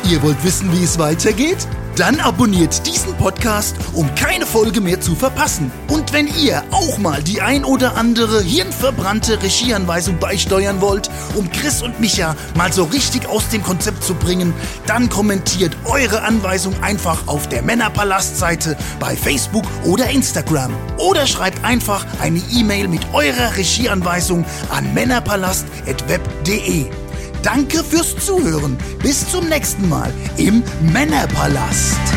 Ihr 0.10 0.22
wollt 0.24 0.42
wissen, 0.44 0.72
wie 0.72 0.84
es 0.84 0.98
weitergeht? 1.00 1.68
Dann 1.98 2.20
abonniert 2.20 2.86
diesen 2.86 3.16
Podcast, 3.16 3.76
um 3.94 4.14
keine 4.14 4.46
Folge 4.46 4.82
mehr 4.82 5.02
zu 5.02 5.16
verpassen. 5.16 5.72
Und 5.88 6.14
wenn 6.14 6.28
ihr 6.28 6.64
auch 6.70 7.00
mal 7.00 7.24
die 7.24 7.42
ein 7.42 7.66
oder 7.66 7.98
andere 7.98 8.44
hirnverbrannte 8.44 9.42
Regieanweisung 9.42 10.20
beisteuern 10.20 10.80
wollt, 10.80 11.10
um 11.34 11.52
Chris 11.52 11.82
und 11.82 12.00
Micha 12.00 12.36
mal 12.56 12.72
so 12.72 12.84
richtig 12.84 13.28
aus 13.28 13.50
dem 13.50 13.64
Konzept 13.64 14.04
zu 14.04 14.14
bringen, 14.14 14.54
dann 14.86 15.10
kommentiert 15.10 15.76
eure 15.86 16.22
Anweisung 16.22 16.76
einfach 16.84 17.28
auf 17.28 17.50
der 17.50 17.64
Männerpalast-Seite 17.64 18.78
bei 19.00 19.16
Facebook 19.16 19.66
oder 19.84 20.08
Instagram. 20.12 20.72
Oder 21.00 21.26
schreibt 21.26 21.66
einfach 21.66 22.06
eine 22.22 22.44
E-Mail 22.54 22.90
mit 22.90 23.08
eurer 23.14 23.58
Regieanweisung 23.58 24.46
an 24.70 24.94
männerpalast.web.de. 24.94 27.07
Danke 27.48 27.82
fürs 27.82 28.14
Zuhören. 28.18 28.78
Bis 29.02 29.26
zum 29.32 29.48
nächsten 29.48 29.88
Mal 29.88 30.14
im 30.36 30.62
Männerpalast. 30.92 32.17